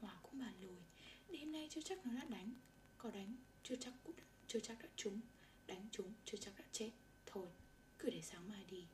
Hòa 0.00 0.18
cũng 0.22 0.38
bàn 0.38 0.54
lùi 0.60 0.80
Đêm 1.28 1.52
nay 1.52 1.68
chưa 1.70 1.82
chắc 1.82 2.06
nó 2.06 2.12
đã 2.14 2.24
đánh 2.24 2.52
Có 2.98 3.10
đánh 3.10 3.36
chưa 3.62 3.76
chắc 3.76 3.94
cũng 4.04 4.14
chưa 4.46 4.60
chắc 4.60 4.78
đã 4.82 4.88
trúng 4.96 5.20
Đánh 5.66 5.88
trúng 5.90 6.12
chưa 6.24 6.38
chắc 6.40 6.58
đã 6.58 6.64
chết 6.72 6.90
Thôi 7.26 7.48
cứ 7.98 8.10
để 8.10 8.22
sáng 8.22 8.48
mai 8.48 8.64
đi 8.64 8.86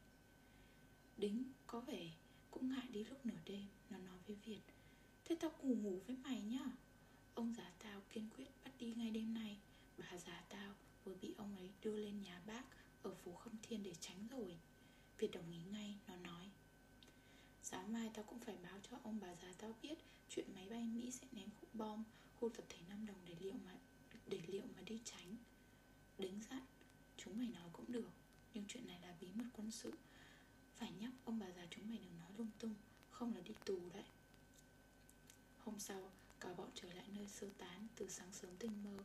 Đính 1.16 1.52
có 1.66 1.80
vẻ 1.80 2.10
cũng 2.54 2.68
ngại 2.68 2.86
đi 2.90 3.04
lúc 3.04 3.26
nửa 3.26 3.40
đêm 3.44 3.66
Nó 3.90 3.98
nói 3.98 4.18
với 4.26 4.36
Việt 4.44 4.60
Thế 5.24 5.36
tao 5.40 5.50
ngủ 5.62 5.74
ngủ 5.74 6.00
với 6.06 6.16
mày 6.16 6.42
nhá 6.42 6.64
Ông 7.34 7.54
già 7.54 7.72
tao 7.78 8.00
kiên 8.10 8.28
quyết 8.36 8.44
bắt 8.64 8.70
đi 8.78 8.94
ngay 8.94 9.10
đêm 9.10 9.34
nay 9.34 9.58
Bà 9.98 10.18
già 10.18 10.44
tao 10.48 10.74
vừa 11.04 11.14
bị 11.14 11.34
ông 11.38 11.56
ấy 11.56 11.70
đưa 11.82 11.96
lên 11.96 12.20
nhà 12.20 12.40
bác 12.46 12.62
Ở 13.02 13.14
phố 13.14 13.34
Khâm 13.34 13.52
Thiên 13.62 13.82
để 13.82 13.94
tránh 14.00 14.26
rồi 14.30 14.58
Việt 15.18 15.30
đồng 15.32 15.50
ý 15.50 15.58
ngay, 15.72 15.98
nó 16.06 16.16
nói 16.16 16.50
Sáng 17.62 17.92
mai 17.92 18.10
tao 18.14 18.24
cũng 18.24 18.33
phải 18.46 18.56
báo 18.62 18.78
cho 18.90 18.96
ông 19.02 19.20
bà 19.20 19.34
già 19.42 19.52
tao 19.58 19.74
biết 19.82 19.94
Chuyện 20.28 20.54
máy 20.54 20.68
bay 20.70 20.88
Mỹ 20.88 21.10
sẽ 21.10 21.26
ném 21.32 21.48
khúc 21.60 21.74
bom 21.74 22.04
Khu 22.40 22.48
tập 22.48 22.64
thể 22.68 22.78
Nam 22.88 23.06
Đồng 23.06 23.16
để 23.24 23.34
liệu 23.40 23.54
mà, 23.64 23.74
để 24.26 24.40
liệu 24.46 24.62
mà 24.76 24.82
đi 24.82 25.00
tránh. 25.04 25.36
Đính 26.18 26.40
dặn 26.50 26.62
Chúng 27.16 27.38
mày 27.38 27.48
nói 27.48 27.68
cũng 27.72 27.92
được, 27.92 28.10
Nhưng 28.54 28.64
chuyện 28.68 28.86
này 28.86 29.00
là 29.00 29.14
bí 29.20 29.28
mật 29.34 29.44
quân 29.52 29.70
sự. 29.70 29.92
Phải 30.76 30.92
nhắc 31.00 31.12
ông 31.24 31.38
bà 31.38 31.46
già 31.56 31.66
chúng 31.70 31.88
mày 31.88 31.98
đừng 31.98 32.18
nói 32.18 32.30
lung 32.38 32.50
tung, 32.58 32.74
Không 33.10 33.34
là 33.34 33.40
đi 33.40 33.54
tù 33.64 33.78
đấy. 33.92 34.04
Hôm 35.58 35.78
sau, 35.78 36.12
Cả 36.40 36.54
bọn 36.54 36.68
trở 36.74 36.92
lại 36.92 37.04
nơi 37.14 37.28
sơ 37.28 37.48
tán 37.58 37.86
Từ 37.96 38.08
sáng 38.08 38.32
sớm 38.32 38.50
tinh 38.58 38.84
mơ. 38.84 39.04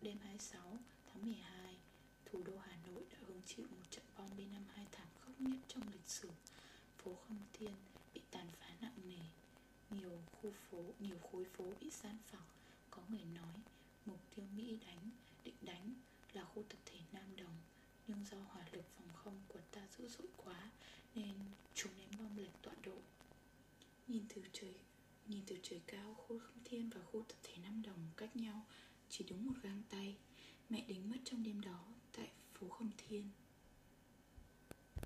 Đêm 0.00 0.18
26 0.18 0.78
tháng 1.06 1.22
12 1.22 1.76
Thủ 2.24 2.42
đô 2.42 2.58
Hà 2.58 2.76
Nội 2.86 3.04
đã 3.10 3.18
hứng 3.26 3.42
chịu 3.46 3.66
một 3.70 3.90
trận 3.90 4.04
bom 4.16 4.30
B-52 4.36 4.84
thảm 4.92 5.08
khốc 5.20 5.40
nhất 5.40 5.58
trong 5.68 5.82
lịch 5.92 6.08
sử. 6.08 6.30
Phố 6.98 7.14
Khâm 7.14 7.38
Thiên 7.52 7.74
bị 8.14 8.20
tàn 8.30 8.46
phá 8.60 8.68
nặng 8.80 9.08
nề. 9.08 9.24
Nhiều 9.90 10.22
khu 10.32 10.52
phố, 10.70 10.84
nhiều 10.98 11.18
khối 11.32 11.44
phố 11.44 11.64
bị 11.80 11.90
san 11.90 12.18
phẳng 12.26 12.48
Có 12.90 13.02
người 13.08 13.24
nói 13.24 13.54
mục 14.06 14.20
tiêu 14.34 14.44
Mỹ 14.56 14.78
đánh, 14.86 15.10
định 15.44 15.54
đánh 15.60 15.94
là 16.32 16.44
khu 16.44 16.62
tập 16.68 16.78
thể 16.86 16.98
Nam 17.12 17.36
Đồng. 17.36 17.56
Nhưng 18.06 18.24
do 18.24 18.38
hỏa 18.38 18.64
lực 18.72 18.84
phòng 18.96 19.08
không 19.14 19.42
của 19.48 19.60
ta 19.72 19.86
dữ 19.98 20.08
dội 20.08 20.28
quá 20.36 20.70
Nên 21.14 21.34
chúng 21.74 21.92
ném 21.98 22.08
bom 22.18 22.36
lệch 22.36 22.62
tọa 22.62 22.74
độ. 22.84 22.98
Nhìn 24.08 24.24
từ 24.34 24.42
trời 24.52 24.74
Nhìn 25.30 25.42
từ 25.46 25.56
trời 25.62 25.80
cao, 25.86 26.14
khu 26.14 26.38
Khâm 26.38 26.64
Thiên 26.64 26.90
và 26.90 27.00
khu 27.02 27.22
tập 27.28 27.36
thể 27.42 27.54
Nam 27.62 27.82
Đồng 27.82 28.08
cách 28.16 28.36
nhau 28.36 28.66
chỉ 29.08 29.24
đúng 29.28 29.46
một 29.46 29.52
gang 29.62 29.82
tay. 29.90 30.16
Mẹ 30.68 30.84
đánh 30.88 31.10
mất 31.10 31.16
trong 31.24 31.42
đêm 31.42 31.60
đó 31.60 31.84
tại 32.12 32.30
phố 32.54 32.68
Khâm 32.68 32.90
Thiên. 32.98 33.28